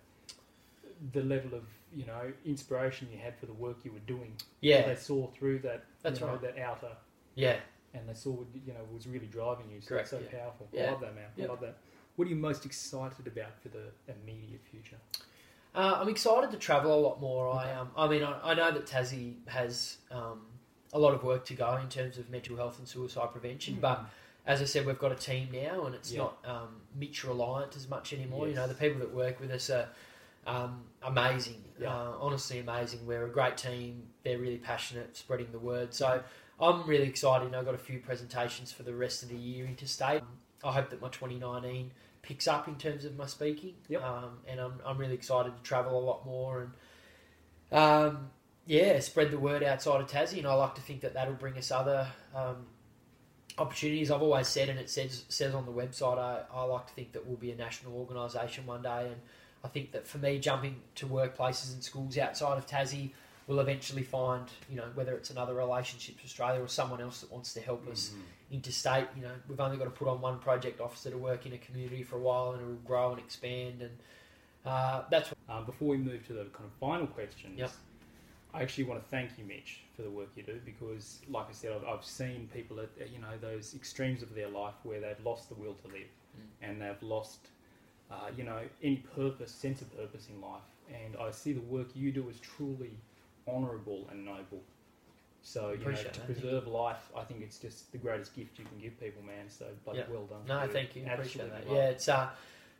[1.11, 4.33] the level of you know inspiration you had for the work you were doing.
[4.61, 5.83] Yeah, They saw through that.
[6.01, 6.41] That's you know, right.
[6.41, 6.95] That outer,
[7.35, 7.57] yeah.
[7.93, 9.81] and they saw what, you know was really driving you.
[9.81, 10.39] So Correct, it's so yeah.
[10.39, 10.67] powerful.
[10.71, 10.83] Yeah.
[10.87, 11.25] I love that, man.
[11.35, 11.45] Yeah.
[11.45, 11.77] I love that.
[12.15, 14.97] What are you most excited about for the immediate future?
[15.75, 17.51] Uh, I'm excited to travel a lot more.
[17.51, 20.41] I um, I mean, I, I know that Tassie has um,
[20.93, 24.05] a lot of work to go in terms of mental health and suicide prevention, but
[24.45, 26.19] as I said, we've got a team now, and it's Yeah.
[26.19, 28.47] not um, Mitch reliant as much anymore.
[28.47, 29.87] You know, the people that work with us are
[30.45, 31.63] um, amazing.
[31.79, 31.93] Yeah.
[31.93, 33.05] Uh, honestly, amazing.
[33.05, 34.03] We're a great team.
[34.23, 35.93] They're really passionate, spreading the word.
[35.93, 36.21] So
[36.59, 37.53] I'm really excited.
[37.53, 40.21] I've got a few presentations for the rest of the year interstate.
[40.63, 41.91] I hope that my 2019
[42.21, 43.73] picks up in terms of my speaking.
[43.89, 44.03] Yep.
[44.03, 46.71] Um, and I'm, I'm really excited to travel a lot more and
[47.71, 48.29] um,
[48.65, 50.37] yeah, spread the word outside of Tassie.
[50.37, 52.67] And I like to think that that'll bring us other um,
[53.57, 54.09] opportunities.
[54.09, 57.13] I've always said, and it says says on the website, I, I like to think
[57.13, 59.07] that we'll be a national organisation one day.
[59.07, 59.21] And
[59.63, 63.11] I think that for me, jumping to workplaces and schools outside of Tassie
[63.47, 67.53] will eventually find, you know, whether it's another Relationships Australia or someone else that wants
[67.53, 68.55] to help us Mm-hmm.
[68.55, 69.07] interstate.
[69.15, 71.57] You know, we've only got to put on one project officer to work in a
[71.57, 73.81] community for a while, and it'll grow and expand.
[73.81, 73.97] And
[74.65, 77.71] uh, that's what, Um, before we move to the kind of final questions, Yep.
[78.53, 81.53] I actually want to thank you, Mitch, for the work you do because, like I
[81.53, 84.99] said, I've, I've seen people at at, you know those extremes of their life where
[85.01, 86.67] they've lost the will to live Mm.
[86.67, 87.49] and they've lost,
[88.13, 90.61] uh, you know, any purpose, sense of purpose in life.
[90.93, 92.91] And I see the work you do as truly
[93.47, 94.61] honourable and noble.
[95.41, 98.65] So you know, to that, preserve life, I think it's just the greatest gift you
[98.65, 99.49] can give people, man.
[99.49, 100.09] So, bloody Yep.
[100.09, 100.41] well done.
[100.47, 101.69] no, thank you, appreciate that.
[101.69, 102.29] Yeah, it's uh,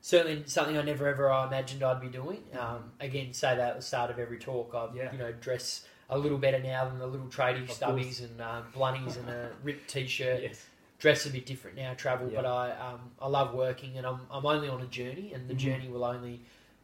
[0.01, 2.41] certainly something I never ever imagined I'd be doing.
[2.53, 2.57] Mhm.
[2.57, 4.73] Um, again, say that at the start of every talk.
[4.73, 5.11] I Yeah.
[5.11, 8.61] you know dress a little better now than the little tradie Of stubbies and uh,
[8.73, 10.43] blunnies and a ripped t-shirt.
[10.43, 10.65] Yes.
[11.03, 12.41] Dress a bit different now, travel, Yeah.
[12.41, 15.53] but I um, I love working and I'm, I'm only on a journey and the
[15.53, 15.57] Mhm.
[15.65, 16.39] journey will only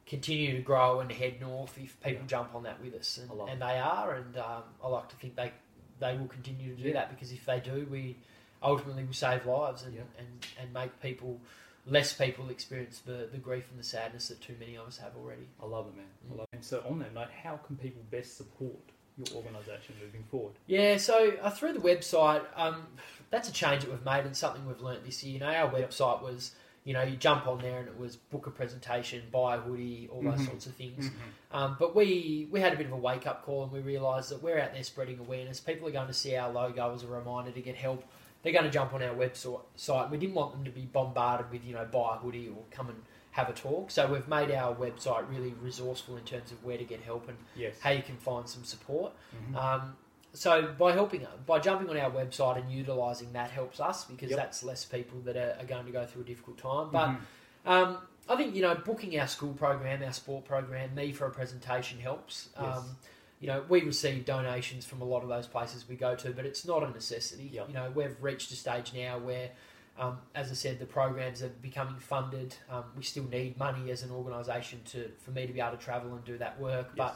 [0.05, 2.27] continue to grow and head north if people Yeah.
[2.35, 5.37] jump on that with us and, and they are and um, I like to think
[5.37, 5.53] they
[6.01, 6.95] they will continue to do Yeah.
[6.95, 8.17] that because if they do we
[8.61, 10.27] ultimately will save lives and, and,
[10.59, 11.39] and make people
[11.85, 15.15] less people experience the, the grief and the sadness that too many of us have
[15.15, 15.47] already.
[15.63, 16.05] I love it, man.
[16.29, 16.37] I Mm.
[16.39, 16.57] love it.
[16.57, 18.75] And so, on that note, how can people best support
[19.17, 20.55] your organisation moving forward?
[20.67, 22.85] Yeah, so uh, through the website, um,
[23.29, 25.33] that's a change that we've made and something we've learnt this year.
[25.33, 26.53] You know, our website was,
[26.83, 30.09] you know, you jump on there and it was book a presentation, buy a hoodie,
[30.11, 30.45] all those Mhm.
[30.47, 31.09] sorts of things.
[31.51, 34.29] Um, but we we had a bit of a wake up call and we realised
[34.31, 35.59] that we're out there spreading awareness.
[35.59, 38.03] People are going to see our logo as a reminder to get help.
[38.41, 40.09] They're going to jump on our website.
[40.09, 42.89] We didn't want them to be bombarded with, you know, buy a hoodie or come
[42.89, 43.91] and have a talk.
[43.91, 47.37] So we've made our website really resourceful in terms of where to get help and
[47.55, 47.79] Yes.
[47.81, 49.11] how you can find some support.
[49.51, 49.55] Mhm.
[49.55, 49.97] Um,
[50.33, 54.37] so by helping, by jumping on our website and utilising that helps us because Yep.
[54.39, 56.89] that's less people that are, are going to go through a difficult time.
[56.91, 57.19] But Mhm.
[57.65, 61.31] um, I think you know booking our school program, our sport program, me for a
[61.31, 62.49] presentation helps.
[62.59, 62.77] Yes.
[62.77, 62.97] Um,
[63.39, 66.45] you know, we receive donations from a lot of those places we go to, but
[66.45, 67.49] it's not a necessity.
[67.53, 67.69] Yep.
[67.69, 69.51] You know, we've reached a stage now where,
[69.97, 72.55] um, as I said, the programs are becoming funded.
[72.69, 75.83] Um, we still need money as an organisation to for me to be able to
[75.83, 76.95] travel and do that work.
[76.97, 77.15] But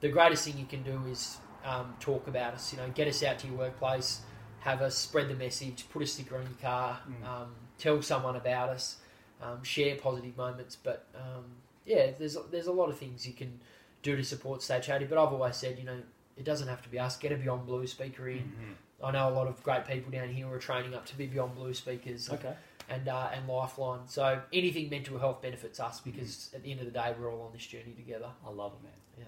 [0.00, 2.72] the greatest thing you can do is um, talk about us.
[2.72, 4.20] You know, get us out to your workplace,
[4.60, 7.24] have us spread the message, put a sticker on your car, Mm.
[7.26, 8.96] um, tell someone about us,
[9.40, 10.76] um, share positive moments.
[10.76, 11.44] But um,
[11.84, 13.60] yeah, there's there's a lot of things you can
[14.02, 15.04] do to support Stay Chatty.
[15.06, 16.00] But I've always said, you know,
[16.36, 17.16] it doesn't have to be us.
[17.16, 18.38] Get a Beyond Blue speaker in.
[18.38, 18.74] Mhm.
[19.06, 21.26] I know a lot of great people down here who are training up to be
[21.26, 22.54] Beyond Blue speakers Okay.
[22.88, 24.06] and uh, and Lifeline.
[24.08, 26.10] So anything mental health benefits us Mm-hmm.
[26.10, 28.28] because at the end of the day, we're all on this journey together.
[28.46, 28.92] I love it, man.
[29.18, 29.24] Yeah.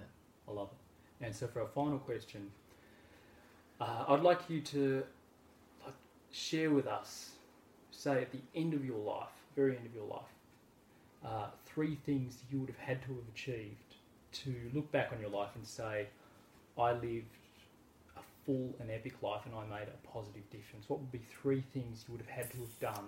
[0.49, 0.79] I love it.
[1.23, 2.51] And so, for our final question,
[3.81, 5.03] uh, I'd like you to
[5.85, 5.95] like,
[6.33, 7.31] share with us,
[7.91, 10.23] say at the end of your life, very end of your life,
[11.25, 13.97] uh, three things you would have had to have achieved
[14.33, 16.07] to look back on your life and say,
[16.79, 17.27] I lived
[18.17, 20.89] a full and epic life and I made a positive difference.
[20.89, 23.05] What would be three things you would have had to have done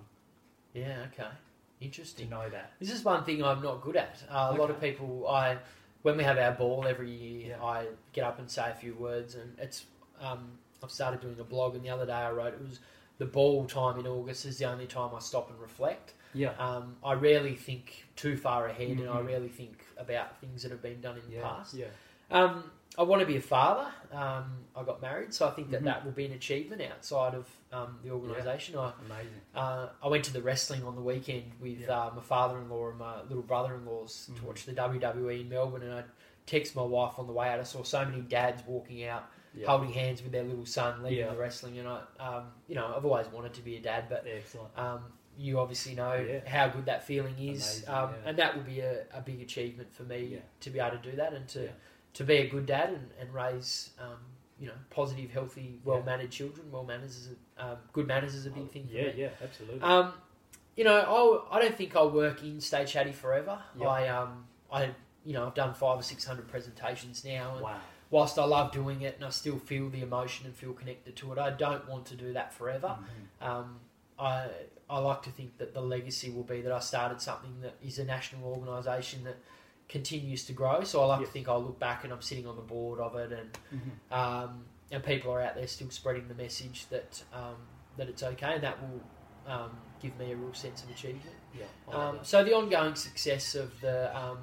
[0.74, 1.06] Yeah.
[1.12, 1.22] Okay.
[1.28, 2.28] to Interesting.
[2.28, 2.72] know that?
[2.80, 4.22] This is one thing I'm not good at.
[4.30, 5.56] Uh, a lot of people, I
[6.03, 7.64] when we have our ball every year, Yeah.
[7.64, 9.84] I get up and say a few words, and it's.
[10.20, 12.80] Um, I've started doing a blog, and the other day I wrote it was
[13.18, 16.14] the ball time in August is the only time I stop and reflect.
[16.34, 16.50] Yeah.
[16.59, 19.26] Um, I rarely think too far ahead, and I Mhm.
[19.26, 21.42] rarely think about things that have been done in the Yeah.
[21.42, 21.74] past.
[21.74, 21.86] Yeah.
[22.30, 23.90] Um, I want to be a father.
[24.12, 25.84] Um, I got married, so I think that Mhm.
[25.86, 28.76] that will be an achievement outside of um, the organisation.
[28.76, 29.40] I Amazing.
[29.55, 32.07] uh, I went to the wrestling on the weekend with Yeah.
[32.07, 34.36] uh, my father-in-law and my little brother-in-laws Mhm.
[34.36, 36.05] to watch the WWE in Melbourne, and I
[36.45, 37.61] text my wife on the way out.
[37.61, 39.24] I saw so many dads walking out,
[39.55, 39.68] Yeah.
[39.68, 41.30] holding hands with their little son, leaving Yeah.
[41.30, 44.26] the wrestling, and I, um, you know, I've always wanted to be a dad, but
[44.76, 46.47] um, you obviously know Yeah.
[46.47, 48.28] how good that feeling is, Amazing, um, yeah.
[48.28, 50.38] and that will be a, a big achievement for me Yeah.
[50.61, 51.70] to be able to do that and to Yeah.
[52.14, 53.90] To be a good dad and, and raise.
[53.98, 54.18] Um,
[54.60, 56.70] you know, positive, healthy, well-mannered children.
[56.70, 59.14] Well manners is a, um, good manners is a big thing for Yeah, me.
[59.16, 59.80] yeah, absolutely.
[59.80, 60.12] Um,
[60.76, 63.58] you know, I'll, I don't think I'll work in Stay Chatty forever.
[63.76, 63.88] Yeah.
[63.88, 64.90] I, um, I,
[65.24, 67.76] you know, I've done five or six hundred presentations now, and wow.
[68.10, 71.32] whilst I love doing it and I still feel the emotion and feel connected to
[71.32, 72.96] it, I don't want to do that forever.
[73.42, 73.46] Mhm.
[73.46, 73.80] Um,
[74.16, 74.46] I,
[74.88, 77.98] I like to think that the legacy will be that I started something that is
[77.98, 79.38] a national organisation that
[79.93, 80.82] continues to grow.
[80.84, 81.28] So I like Yes.
[81.28, 84.16] to think I'll look back and I'm sitting on the board of it, and Mhm.
[84.16, 87.57] um, and people are out there still spreading the message that um,
[87.99, 89.01] that it's okay, and that will
[89.47, 91.36] um, give me a real sense of achievement.
[91.55, 91.66] Yeah.
[91.93, 94.38] Um, so the ongoing success of the um,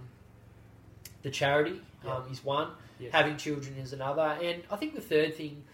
[1.23, 2.15] the charity Yeah.
[2.17, 2.71] um, is one.
[2.99, 3.11] Yes.
[3.13, 5.65] Having children is another, and I think the third thing.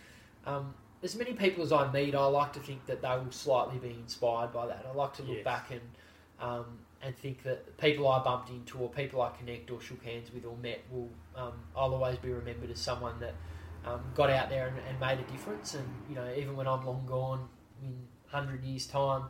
[0.46, 0.74] Um,
[1.04, 3.92] as many people as I meet, I like to think that they will slightly be
[3.92, 4.86] inspired by that.
[4.90, 5.44] I like to look Yes.
[5.44, 5.82] back and
[6.40, 10.34] um, and think that people I bumped into, or people I connect or shook hands
[10.34, 13.36] with or met, will um, I'll always be remembered as someone that
[13.86, 15.76] um, got out there and, and made a difference.
[15.76, 17.48] And you know, even when I'm long gone
[17.84, 17.96] in
[18.28, 19.24] hundred years' time,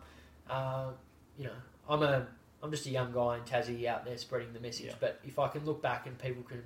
[0.50, 0.92] uh,
[1.38, 1.56] you know,
[1.90, 2.28] I'm a
[2.64, 4.88] I'm just a young guy in Tassie out there spreading the message.
[4.88, 4.94] Yeah.
[5.00, 6.64] But if I can look back and people can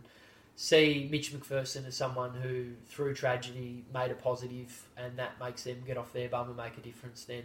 [0.55, 5.77] see Mitch McPherson as someone who, through tragedy, made a positive, and that makes them
[5.87, 7.43] get off their bum and make a difference, then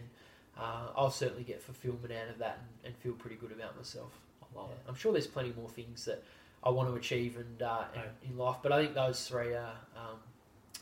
[0.58, 4.12] uh, I'll certainly get fulfillment out of that and, and feel pretty good about myself.
[4.42, 4.74] I love Yeah.
[4.76, 4.80] it.
[4.88, 6.22] I'm sure there's plenty more things that
[6.62, 8.04] I want to achieve and uh, Right.
[8.24, 10.16] in, in life, but I think those three are, um,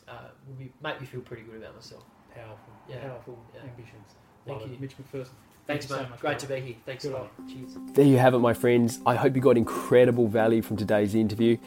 [0.07, 0.13] uh,
[0.47, 2.03] will be, make me feel pretty good about myself.
[2.35, 2.73] Powerful.
[2.89, 2.99] Yeah.
[3.07, 3.61] Powerful Yeah.
[3.69, 4.15] ambitions.
[4.45, 4.73] Thank Love it.
[4.73, 4.79] you.
[4.79, 5.29] Mitch McPherson.
[5.65, 6.75] Thanks, Thank you so Great to be here.
[6.85, 7.21] Thanks, Good mate.
[7.39, 7.77] on Cheers.
[7.95, 8.99] There you have it, my friends.
[9.05, 11.57] I hope you got incredible value from today's interview.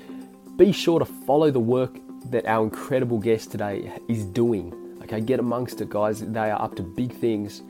[0.56, 1.96] Be sure to follow the work
[2.30, 4.74] that our incredible guest today is doing.
[5.02, 6.20] Okay, get amongst it, guys.
[6.20, 7.62] They are up to big things.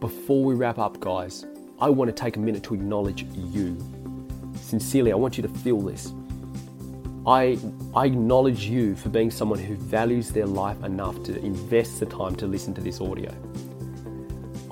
[0.00, 1.44] Before we wrap up, guys,
[1.78, 3.76] I want to take a minute to acknowledge you.
[4.54, 6.14] Sincerely, I want you to feel this.
[7.26, 7.58] I,
[7.94, 12.34] I acknowledge you for being someone who values their life enough to invest the time
[12.36, 13.30] to listen to this audio.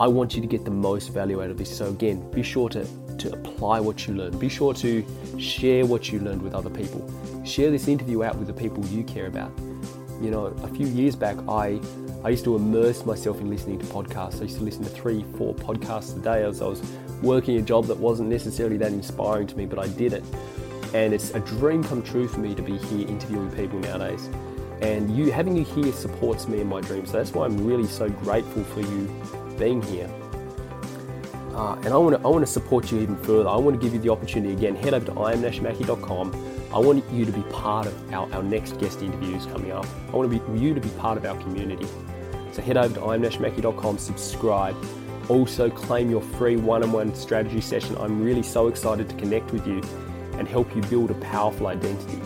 [0.00, 1.76] I want you to get the most value out of this.
[1.76, 2.86] So again, be sure to,
[3.18, 4.38] to apply what you learn.
[4.38, 5.04] Be sure to
[5.38, 7.06] share what you learned with other people.
[7.44, 9.52] Share this interview out with the people you care about.
[10.22, 11.80] You know, a few years back, I
[12.24, 14.40] I used to immerse myself in listening to podcasts.
[14.40, 16.82] I used to listen to three, four podcasts a day as I was
[17.22, 20.24] working a job that wasn't necessarily that inspiring to me, but I did it.
[20.94, 24.28] And it's a dream come true for me to be here interviewing people nowadays.
[24.80, 27.10] And you having you here supports me in my dreams.
[27.10, 30.10] So that's why I'm really so grateful for you being here.
[31.54, 33.48] Uh, and I want to I want to support you even further.
[33.48, 34.76] I want to give you the opportunity again.
[34.76, 36.47] Head over to imnashmaki.com.
[36.72, 39.86] I want you to be part of our, our next guest interviews coming up.
[40.08, 41.86] I want to be you to be part of our community.
[42.52, 44.76] So head over to imnashmaki.com, subscribe.
[45.28, 47.96] Also claim your free one-on-one strategy session.
[47.98, 49.82] I'm really so excited to connect with you
[50.34, 52.20] and help you build a powerful identity.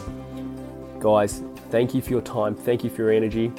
[0.99, 2.55] Guys, thank you for your time.
[2.55, 3.53] Thank you for your energy.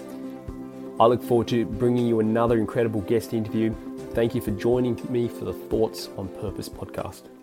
[1.00, 3.74] I look forward to bringing you another incredible guest interview.
[4.14, 7.43] Thank you for joining me for the Thoughts on Purpose podcast.